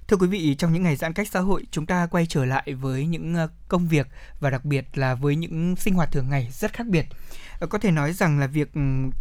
[0.08, 2.74] Thưa quý vị, trong những ngày giãn cách xã hội, chúng ta quay trở lại
[2.74, 4.08] với những ờ, công việc
[4.40, 7.06] và đặc biệt là với những sinh hoạt thường ngày rất khác biệt.
[7.62, 8.72] Ờ, có thể nói rằng là việc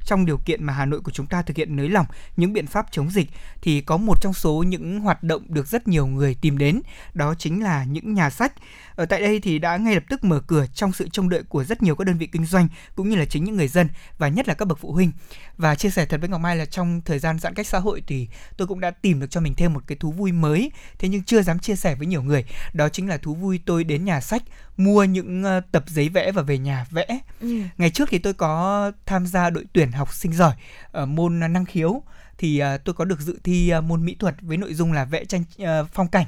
[0.05, 2.67] trong điều kiện mà Hà Nội của chúng ta thực hiện nới lỏng những biện
[2.67, 3.31] pháp chống dịch
[3.63, 6.81] thì có một trong số những hoạt động được rất nhiều người tìm đến,
[7.15, 8.53] đó chính là những nhà sách.
[8.95, 11.65] Ở tại đây thì đã ngay lập tức mở cửa trong sự trông đợi của
[11.65, 13.89] rất nhiều các đơn vị kinh doanh cũng như là chính những người dân
[14.19, 15.13] và nhất là các bậc phụ huynh.
[15.57, 18.03] Và chia sẻ thật với Ngọc Mai là trong thời gian giãn cách xã hội
[18.07, 21.09] thì tôi cũng đã tìm được cho mình thêm một cái thú vui mới, thế
[21.09, 22.45] nhưng chưa dám chia sẻ với nhiều người.
[22.73, 24.43] Đó chính là thú vui tôi đến nhà sách
[24.85, 27.07] mua những uh, tập giấy vẽ và về nhà vẽ.
[27.41, 27.61] Ừ.
[27.79, 30.55] Ngày trước thì tôi có tham gia đội tuyển học sinh giỏi
[30.93, 32.03] ở môn năng khiếu
[32.39, 35.05] thì uh, tôi có được dự thi uh, môn mỹ thuật với nội dung là
[35.05, 35.45] vẽ tranh
[35.93, 36.27] phong cảnh.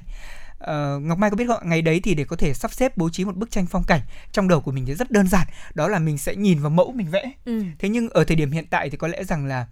[0.62, 3.11] Uh, Ngọc Mai có biết không ngày đấy thì để có thể sắp xếp bố
[3.11, 4.00] trí một bức tranh phong cảnh
[4.32, 6.92] trong đầu của mình thì rất đơn giản đó là mình sẽ nhìn vào mẫu
[6.92, 7.62] mình vẽ ừ.
[7.78, 9.66] thế nhưng ở thời điểm hiện tại thì có lẽ rằng là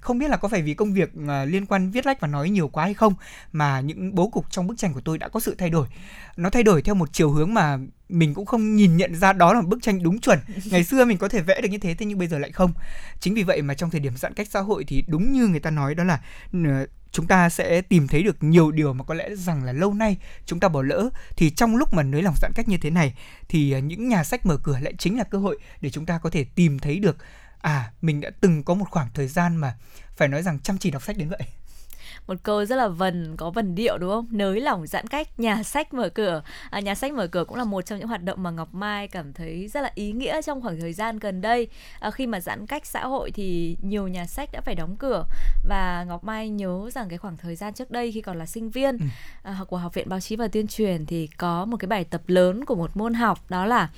[0.00, 2.50] không biết là có phải vì công việc uh, liên quan viết lách và nói
[2.50, 3.14] nhiều quá hay không
[3.52, 5.86] mà những bố cục trong bức tranh của tôi đã có sự thay đổi
[6.36, 7.78] nó thay đổi theo một chiều hướng mà
[8.08, 10.38] mình cũng không nhìn nhận ra đó là một bức tranh đúng chuẩn.
[10.70, 12.72] Ngày xưa mình có thể vẽ được như thế thế nhưng bây giờ lại không.
[13.20, 15.60] Chính vì vậy mà trong thời điểm giãn cách xã hội thì đúng như người
[15.60, 16.20] ta nói đó là
[17.12, 20.16] chúng ta sẽ tìm thấy được nhiều điều mà có lẽ rằng là lâu nay
[20.46, 21.08] chúng ta bỏ lỡ.
[21.36, 23.14] Thì trong lúc mà nới lỏng giãn cách như thế này
[23.48, 26.18] thì à, những nhà sách mở cửa lại chính là cơ hội để chúng ta
[26.18, 27.16] có thể tìm thấy được
[27.60, 29.76] à mình đã từng có một khoảng thời gian mà
[30.16, 31.42] phải nói rằng chăm chỉ đọc sách đến vậy
[32.26, 34.26] một câu rất là vần có vần điệu đúng không?
[34.30, 36.42] Nới lỏng giãn cách nhà sách mở cửa.
[36.70, 39.08] À, nhà sách mở cửa cũng là một trong những hoạt động mà ngọc mai
[39.08, 41.68] cảm thấy rất là ý nghĩa trong khoảng thời gian gần đây.
[42.00, 45.24] À, khi mà giãn cách xã hội thì nhiều nhà sách đã phải đóng cửa.
[45.68, 48.70] Và ngọc mai nhớ rằng cái khoảng thời gian trước đây khi còn là sinh
[48.70, 49.06] viên ừ.
[49.42, 52.22] à, của học viện báo chí và tuyên truyền thì có một cái bài tập
[52.26, 53.88] lớn của một môn học đó là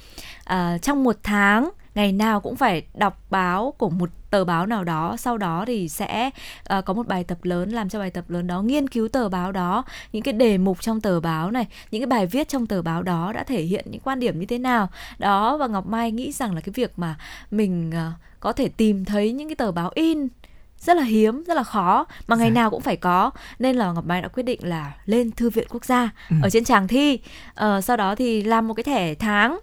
[0.45, 4.85] à, trong một tháng ngày nào cũng phải đọc báo của một tờ báo nào
[4.85, 6.31] đó sau đó thì sẽ
[6.79, 9.29] uh, có một bài tập lớn làm cho bài tập lớn đó nghiên cứu tờ
[9.29, 12.67] báo đó những cái đề mục trong tờ báo này những cái bài viết trong
[12.67, 15.87] tờ báo đó đã thể hiện những quan điểm như thế nào đó và ngọc
[15.87, 17.17] mai nghĩ rằng là cái việc mà
[17.51, 20.29] mình uh, có thể tìm thấy những cái tờ báo in
[20.79, 22.55] rất là hiếm rất là khó mà ngày dạ.
[22.55, 25.67] nào cũng phải có nên là ngọc mai đã quyết định là lên thư viện
[25.71, 26.37] quốc gia ừ.
[26.43, 27.19] ở trên tràng thi
[27.51, 29.59] uh, sau đó thì làm một cái thẻ tháng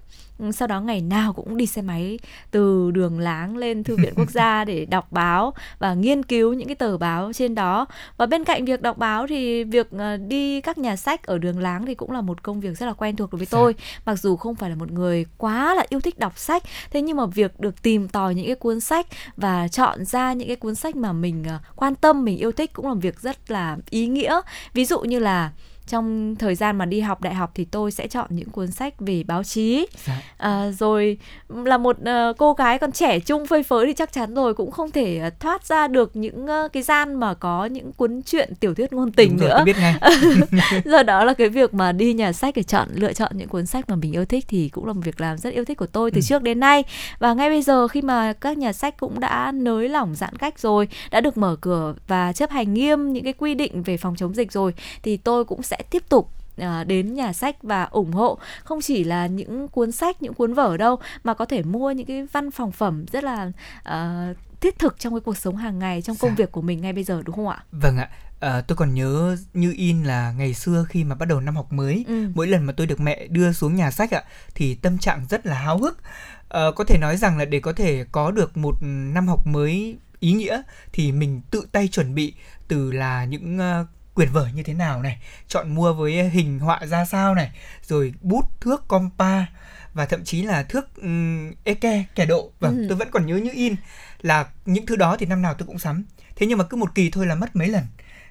[0.54, 2.20] sau đó ngày nào cũng đi xe máy
[2.52, 6.68] từ đường láng lên thư viện quốc gia để đọc báo và nghiên cứu những
[6.68, 7.86] cái tờ báo trên đó.
[8.18, 11.60] Và bên cạnh việc đọc báo thì việc ờ, đi các nhà sách ở đường
[11.60, 13.76] láng thì cũng là một công việc rất là quen thuộc đối với tôi
[14.06, 16.64] mặc dù không phải là một người quá là yêu thích đọc sách.
[16.92, 19.08] Thế nhưng mà việc được tìm tòi những cái cuốn sách
[19.38, 22.74] và chọn ra những cái cuốn sách mà mình ờ, quan tâm mình yêu thích
[22.74, 24.42] cũng là việc rất là ý nghĩa.
[24.74, 25.52] Ví dụ như là
[25.88, 28.94] trong thời gian mà đi học đại học thì tôi sẽ chọn những cuốn sách
[29.00, 30.22] về báo chí dạ.
[30.38, 31.18] à, rồi
[31.50, 34.72] là một uh, cô gái còn trẻ trung phơi phới thì chắc chắn rồi cũng
[34.72, 38.54] không thể uh, thoát ra được những uh, cái gian mà có những cuốn truyện
[38.60, 39.96] tiểu thuyết ngôn tình Đúng nữa rồi, biết ngay.
[40.86, 43.66] do đó là cái việc mà đi nhà sách để chọn lựa chọn những cuốn
[43.66, 45.88] sách mà mình yêu thích thì cũng là một việc làm rất yêu thích của
[45.88, 46.22] tôi từ ừ.
[46.22, 46.84] trước đến nay
[47.20, 50.60] và ngay bây giờ khi mà các nhà sách cũng đã nới lỏng giãn cách
[50.60, 54.16] rồi đã được mở cửa và chấp hành nghiêm những cái quy định về phòng
[54.16, 54.74] chống dịch rồi
[55.04, 58.82] thì tôi cũng sẽ sẽ tiếp tục À, đến nhà sách và ủng hộ không
[58.82, 62.28] chỉ là những cuốn sách những cuốn vở đâu mà có thể mua những cái
[62.32, 63.51] văn phòng phẩm rất là
[63.89, 66.36] uh, thiết thực trong cái cuộc sống hàng ngày trong công dạ.
[66.38, 67.63] việc của mình ngay bây giờ đúng không ạ?
[67.71, 68.09] Vâng ạ.
[68.39, 71.73] À, tôi còn nhớ như in là ngày xưa khi mà bắt đầu năm học
[71.73, 72.28] mới, ừ.
[72.36, 74.23] mỗi lần mà tôi được mẹ đưa xuống nhà sách ạ,
[74.55, 75.97] thì tâm trạng rất là háo hức.
[76.49, 79.97] À, có thể nói rằng là để có thể có được một năm học mới
[80.19, 80.61] ý nghĩa
[80.91, 82.34] thì mình tự tay chuẩn bị
[82.67, 85.18] từ là những uh, quyển vở như thế nào này?
[85.47, 87.51] Chọn mua với hình họa ra sao này?
[87.82, 89.45] Rồi bút thước compa
[89.93, 92.51] và thậm chí là thước um, eke kẻ độ.
[92.59, 92.86] Vâng, ừ.
[92.89, 93.76] tôi vẫn còn nhớ như in
[94.22, 96.03] là những thứ đó thì năm nào tôi cũng sắm.
[96.36, 97.84] Thế nhưng mà cứ một kỳ thôi là mất mấy lần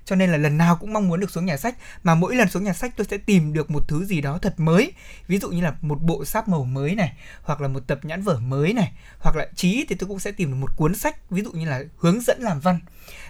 [0.04, 2.48] cho nên là lần nào cũng mong muốn được xuống nhà sách mà mỗi lần
[2.48, 4.92] xuống nhà sách tôi sẽ tìm được một thứ gì đó thật mới.
[5.28, 8.22] Ví dụ như là một bộ sáp màu mới này hoặc là một tập nhãn
[8.22, 11.30] vở mới này hoặc là trí thì tôi cũng sẽ tìm được một cuốn sách
[11.30, 12.78] ví dụ như là hướng dẫn làm văn.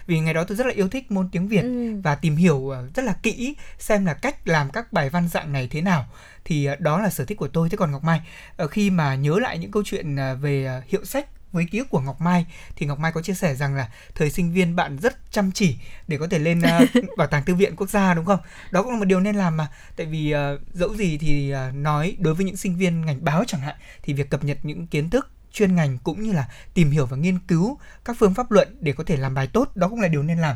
[0.07, 2.01] Vì ngày đó tôi rất là yêu thích môn tiếng Việt ừ.
[2.03, 5.53] và tìm hiểu ờ, rất là kỹ xem là cách làm các bài văn dạng
[5.53, 6.05] này thế nào.
[6.45, 7.69] Thì ờ, đó là sở thích của tôi.
[7.69, 8.21] Thế còn Ngọc Mai
[8.57, 12.01] ờ, khi mà nhớ lại những câu chuyện về hiệu sách với ký ức của
[12.01, 12.45] Ngọc Mai.
[12.75, 15.77] Thì Ngọc Mai có chia sẻ rằng là thời sinh viên bạn rất chăm chỉ
[16.07, 18.39] để có thể lên uh, bảo tàng thư viện quốc gia đúng không?
[18.71, 19.67] Đó cũng là một điều nên làm mà.
[19.95, 23.43] Tại vì uh, dẫu gì thì uh, nói đối với những sinh viên ngành báo
[23.47, 26.91] chẳng hạn thì việc cập nhật những kiến thức chuyên ngành cũng như là tìm
[26.91, 29.87] hiểu và nghiên cứu các phương pháp luận để có thể làm bài tốt đó
[29.87, 30.55] cũng là điều nên làm.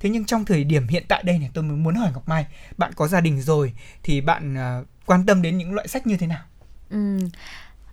[0.00, 2.46] Thế nhưng trong thời điểm hiện tại đây này tôi muốn hỏi ngọc mai
[2.76, 3.72] bạn có gia đình rồi
[4.02, 6.42] thì bạn uh, quan tâm đến những loại sách như thế nào?
[6.90, 7.18] Ừ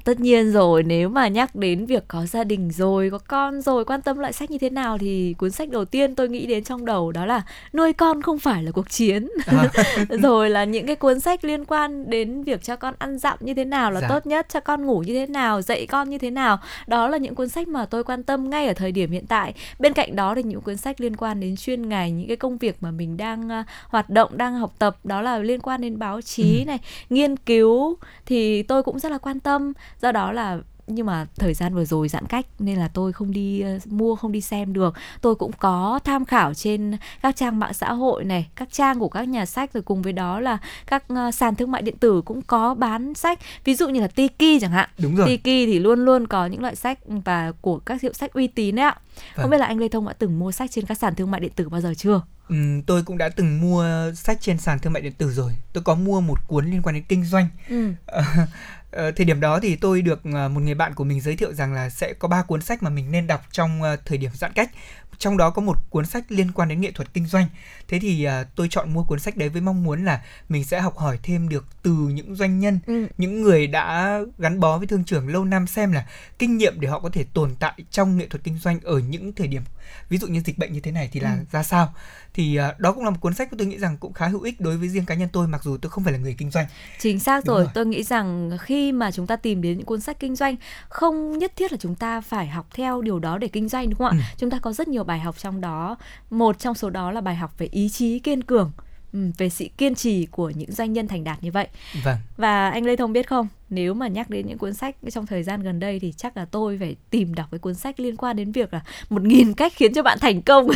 [0.06, 3.86] tất nhiên rồi nếu mà nhắc đến việc có gia đình rồi có con rồi
[3.86, 6.64] quan tâm loại sách như thế nào thì cuốn sách đầu tiên tôi nghĩ đến
[6.64, 7.42] trong đầu đó là
[7.74, 9.70] nuôi con không phải là cuộc chiến à.
[10.10, 13.54] rồi là những cái cuốn sách liên quan đến việc cho con ăn dặm như
[13.54, 14.08] thế nào là dạ.
[14.10, 17.18] tốt nhất cho con ngủ như thế nào dạy con như thế nào đó là
[17.18, 20.16] những cuốn sách mà tôi quan tâm ngay ở thời điểm hiện tại bên cạnh
[20.16, 22.92] đó thì những cuốn sách liên quan đến chuyên ngành những cái công việc mà
[22.92, 26.60] mình đang uh, hoạt động đang học tập đó là liên quan đến báo chí
[26.60, 26.66] ừ.
[26.66, 26.80] này
[27.10, 29.74] nghiên cứu thì tôi cũng rất là quan tâm
[30.06, 33.32] do đó là nhưng mà thời gian vừa rồi giãn cách nên là tôi không
[33.32, 37.60] đi uh, mua không đi xem được tôi cũng có tham khảo trên các trang
[37.60, 40.58] mạng xã hội này các trang của các nhà sách rồi cùng với đó là
[40.88, 44.08] các uh, sàn thương mại điện tử cũng có bán sách ví dụ như là
[44.08, 47.80] Tiki chẳng hạn đúng rồi Tiki thì luôn luôn có những loại sách và của
[47.80, 48.96] các hiệu sách uy tín đấy ạ
[49.36, 49.44] vâng.
[49.44, 51.42] không biết là anh Lê Thông đã từng mua sách trên các sàn thương mại
[51.42, 54.94] điện tử bao giờ chưa Ừ, tôi cũng đã từng mua sách trên sàn thương
[54.94, 55.52] mại điện tử rồi.
[55.74, 57.48] Tôi có mua một cuốn liên quan đến kinh doanh.
[57.70, 57.92] Ừ.
[58.96, 61.54] Ờ, thời điểm đó thì tôi được ờ, một người bạn của mình giới thiệu
[61.54, 64.32] rằng là sẽ có ba cuốn sách mà mình nên đọc trong ờ, thời điểm
[64.34, 64.72] giãn cách
[65.18, 67.46] trong đó có một cuốn sách liên quan đến nghệ thuật kinh doanh
[67.88, 70.80] thế thì uh, tôi chọn mua cuốn sách đấy với mong muốn là mình sẽ
[70.80, 73.08] học hỏi thêm được từ những doanh nhân ừ.
[73.18, 76.06] những người đã gắn bó với thương trường lâu năm xem là
[76.40, 79.34] kinh nghiệm để họ có thể tồn tại trong nghệ thuật kinh doanh ở những
[79.34, 79.62] thời điểm
[80.10, 81.46] ví dụ như dịch bệnh như thế này thì là ừ.
[81.52, 81.94] ra sao
[82.34, 84.62] thì uh, đó cũng là một cuốn sách tôi nghĩ rằng cũng khá hữu ích
[84.62, 86.66] đối với riêng cá nhân tôi mặc dù tôi không phải là người kinh doanh
[87.00, 87.64] chính xác rồi.
[87.64, 90.56] rồi tôi nghĩ rằng khi mà chúng ta tìm đến những cuốn sách kinh doanh
[90.90, 93.98] không nhất thiết là chúng ta phải học theo điều đó để kinh doanh đúng
[93.98, 94.36] không ạ ừ.
[94.38, 95.98] chúng ta có rất nhiều bài học trong đó.
[96.30, 98.72] Một trong số đó là bài học về ý chí kiên cường
[99.14, 101.68] ừ, về sự kiên trì của những doanh nhân thành đạt như vậy.
[102.04, 102.18] Vâng.
[102.38, 105.44] và anh lê thông biết không nếu mà nhắc đến những cuốn sách trong thời
[105.44, 108.36] gian gần đây thì chắc là tôi phải tìm đọc cái cuốn sách liên quan
[108.36, 110.68] đến việc là một nghìn cách khiến cho bạn thành công.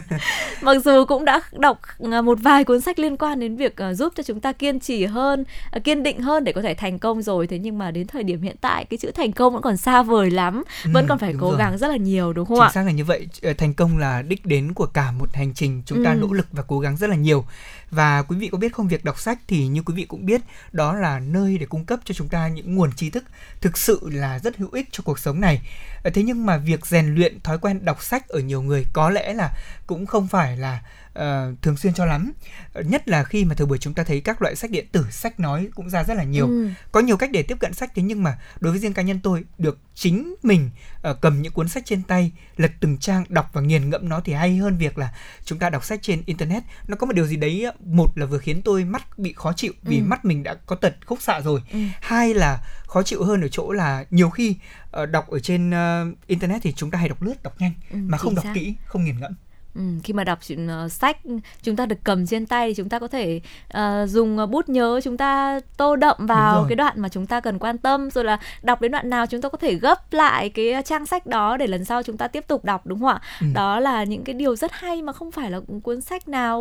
[0.62, 1.80] Mặc dù cũng đã đọc
[2.12, 4.80] à, một vài cuốn sách liên quan đến việc à, giúp cho chúng ta kiên
[4.80, 7.46] trì hơn à, kiên định hơn để có thể thành công rồi.
[7.46, 10.02] Thế nhưng mà đến thời điểm hiện tại cái chữ thành công vẫn còn xa
[10.02, 11.58] vời lắm ừ, vẫn còn phải cố rồi.
[11.58, 12.68] gắng rất là nhiều đúng không Chính ạ?
[12.68, 13.28] chính xác là như vậy.
[13.42, 16.16] Ờ, thành công là đích đến của cả một hành trình chúng ta ừ.
[16.16, 17.44] nỗ lực và cố gắng rất là nhiều.
[17.90, 20.40] Và quý vị có biết không việc đọc sách thì như quý vị cũng biết
[20.72, 23.24] đó là nơi để cung cấp cho chúng ta những nguồn tri thức
[23.60, 25.60] thực sự là rất hữu ích cho cuộc sống này.
[26.02, 29.10] Ờ, thế nhưng mà việc rèn luyện thói quen đọc sách ở nhiều người có
[29.10, 29.52] lẽ là
[29.86, 30.80] cũng không phải là
[31.16, 32.32] uh, thường xuyên cho lắm
[32.74, 35.40] nhất là khi mà thời buổi chúng ta thấy các loại sách điện tử sách
[35.40, 36.68] nói cũng ra rất là nhiều ừ.
[36.92, 39.20] có nhiều cách để tiếp cận sách thế nhưng mà đối với riêng cá nhân
[39.22, 40.70] tôi được chính mình
[41.10, 44.20] uh, cầm những cuốn sách trên tay lật từng trang đọc và nghiền ngẫm nó
[44.20, 45.14] thì hay hơn việc là
[45.44, 48.38] chúng ta đọc sách trên internet nó có một điều gì đấy một là vừa
[48.38, 50.04] khiến tôi mắt bị khó chịu vì ừ.
[50.04, 51.78] mắt mình đã có tật khúc xạ rồi ừ.
[52.00, 54.56] hai là khó chịu hơn ở chỗ là nhiều khi
[55.02, 57.96] uh, đọc ở trên uh, internet thì chúng ta hay đọc lướt đọc nhanh ừ,
[57.96, 58.52] mà không đọc xác.
[58.54, 59.32] kỹ không nghiền ngẫm
[59.76, 61.16] Ừ, khi mà đọc uh, sách
[61.62, 63.40] chúng ta được cầm trên tay chúng ta có thể
[63.78, 67.58] uh, dùng bút nhớ chúng ta tô đậm vào cái đoạn mà chúng ta cần
[67.58, 68.10] quan tâm.
[68.10, 71.26] Rồi là đọc đến đoạn nào chúng ta có thể gấp lại cái trang sách
[71.26, 73.20] đó để lần sau chúng ta tiếp tục đọc đúng không ạ?
[73.40, 73.46] Ừ.
[73.54, 76.60] đó là những cái điều rất hay mà không phải là cuốn sách nào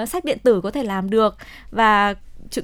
[0.00, 1.36] uh, sách điện tử có thể làm được.
[1.70, 2.14] Và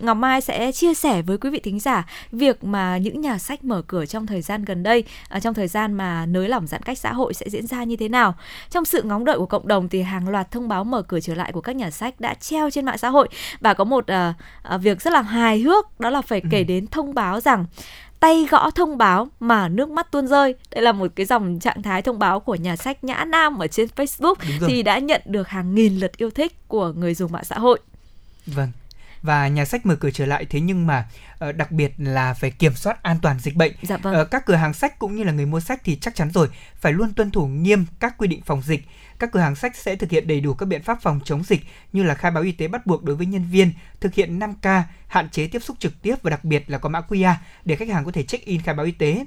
[0.01, 3.65] Ngọc Mai sẽ chia sẻ với quý vị thính giả việc mà những nhà sách
[3.65, 6.83] mở cửa trong thời gian gần đây, à, trong thời gian mà nới lỏng giãn
[6.83, 8.35] cách xã hội sẽ diễn ra như thế nào.
[8.71, 11.35] Trong sự ngóng đợi của cộng đồng thì hàng loạt thông báo mở cửa trở
[11.35, 13.29] lại của các nhà sách đã treo trên mạng xã hội
[13.61, 16.65] và có một à, à, việc rất là hài hước đó là phải kể ừ.
[16.65, 17.65] đến thông báo rằng
[18.21, 20.55] tay gõ thông báo mà nước mắt tuôn rơi.
[20.71, 23.67] Đây là một cái dòng trạng thái thông báo của nhà sách Nhã Nam ở
[23.67, 24.35] trên Facebook
[24.67, 27.79] thì đã nhận được hàng nghìn lượt yêu thích của người dùng mạng xã hội.
[28.47, 28.69] Vâng
[29.27, 31.09] và nhà sách mở cửa trở lại thế nhưng mà
[31.49, 33.73] uh, đặc biệt là phải kiểm soát an toàn dịch bệnh.
[33.83, 34.21] Dạ vâng.
[34.21, 36.49] uh, các cửa hàng sách cũng như là người mua sách thì chắc chắn rồi
[36.75, 38.85] phải luôn tuân thủ nghiêm các quy định phòng dịch.
[39.19, 41.61] Các cửa hàng sách sẽ thực hiện đầy đủ các biện pháp phòng chống dịch
[41.93, 44.83] như là khai báo y tế bắt buộc đối với nhân viên, thực hiện 5K,
[45.09, 47.89] hạn chế tiếp xúc trực tiếp và đặc biệt là có mã QR để khách
[47.89, 49.25] hàng có thể check-in khai báo y tế.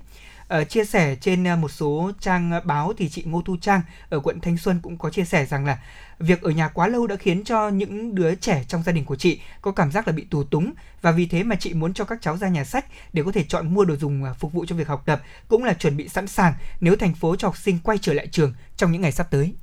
[0.58, 3.82] Uh, chia sẻ trên ờ, một số trang ờ, báo thì chị Ngô Thu Trang
[4.10, 5.80] ở quận Thanh Xuân cũng có chia sẻ rằng là
[6.20, 9.16] việc ở nhà quá lâu đã khiến cho những đứa trẻ trong gia đình của
[9.16, 12.06] chị có cảm giác là bị tù túng và vì thế mà chị muốn cho
[12.06, 14.76] các cháu ra nhà sách để có thể chọn mua đồ dùng phục vụ cho
[14.76, 17.80] việc học tập cũng là chuẩn bị sẵn sàng nếu thành phố cho học sinh
[17.84, 19.54] quay trở lại trường trong những ngày sắp tới.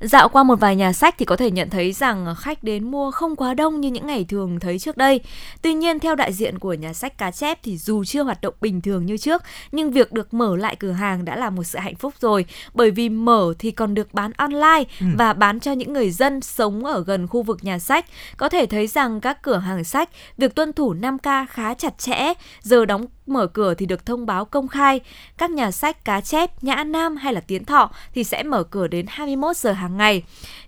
[0.00, 3.10] Dạo qua một vài nhà sách thì có thể nhận thấy rằng khách đến mua
[3.10, 5.20] không quá đông như những ngày thường thấy trước đây.
[5.62, 8.54] Tuy nhiên theo đại diện của nhà sách Cá Chép thì dù chưa hoạt động
[8.60, 9.42] bình thường như trước,
[9.72, 12.44] nhưng việc được mở lại cửa hàng đã là một sự hạnh phúc rồi,
[12.74, 15.06] bởi vì mở thì còn được bán online ừ.
[15.18, 18.06] và bán cho những người dân sống ở gần khu vực nhà sách.
[18.36, 22.32] Có thể thấy rằng các cửa hàng sách việc tuân thủ 5K khá chặt chẽ,
[22.62, 25.00] giờ đóng mở cửa thì được thông báo công khai.
[25.38, 28.86] Các nhà sách Cá Chép, Nhã Nam hay là Tiến Thọ thì sẽ mở cửa
[28.86, 30.22] đến 21 giờ hàng hàng ngày.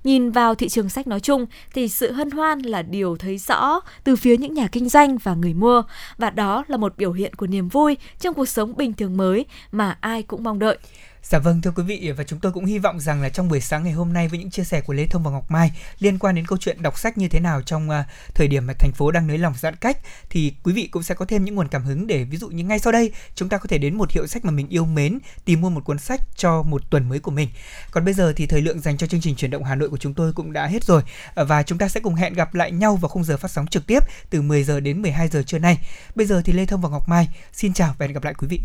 [0.05, 3.81] Nhìn vào thị trường sách nói chung thì sự hân hoan là điều thấy rõ
[4.05, 5.83] từ phía những nhà kinh doanh và người mua
[6.19, 9.47] và đó là một biểu hiện của niềm vui trong cuộc sống bình thường mới
[9.73, 10.79] mà ai cũng mong đợi.
[11.23, 13.61] Dạ vâng thưa quý vị và chúng tôi cũng hy vọng rằng là trong buổi
[13.61, 16.19] sáng ngày hôm nay với những chia sẻ của Lê Thông và Ngọc Mai liên
[16.19, 17.95] quan đến câu chuyện đọc sách như thế nào trong uh,
[18.35, 19.99] thời điểm mà thành phố đang nới lỏng giãn cách
[20.31, 22.65] thì quý vị cũng sẽ có thêm những nguồn cảm hứng để ví dụ như
[22.65, 25.19] ngay sau đây chúng ta có thể đến một hiệu sách mà mình yêu mến
[25.45, 27.49] tìm mua một cuốn sách cho một tuần mới của mình.
[27.91, 29.99] Còn bây giờ thì thời lượng dành cho chương trình chuyển động Hà Nội của
[29.99, 31.03] chúng tôi cũng đã hết rồi
[31.35, 33.87] và chúng ta sẽ cùng hẹn gặp lại nhau vào khung giờ phát sóng trực
[33.87, 35.79] tiếp từ 10 giờ đến 12 giờ trưa nay.
[36.15, 38.49] Bây giờ thì Lê Thông và Ngọc Mai xin chào và hẹn gặp lại quý
[38.49, 38.61] vị.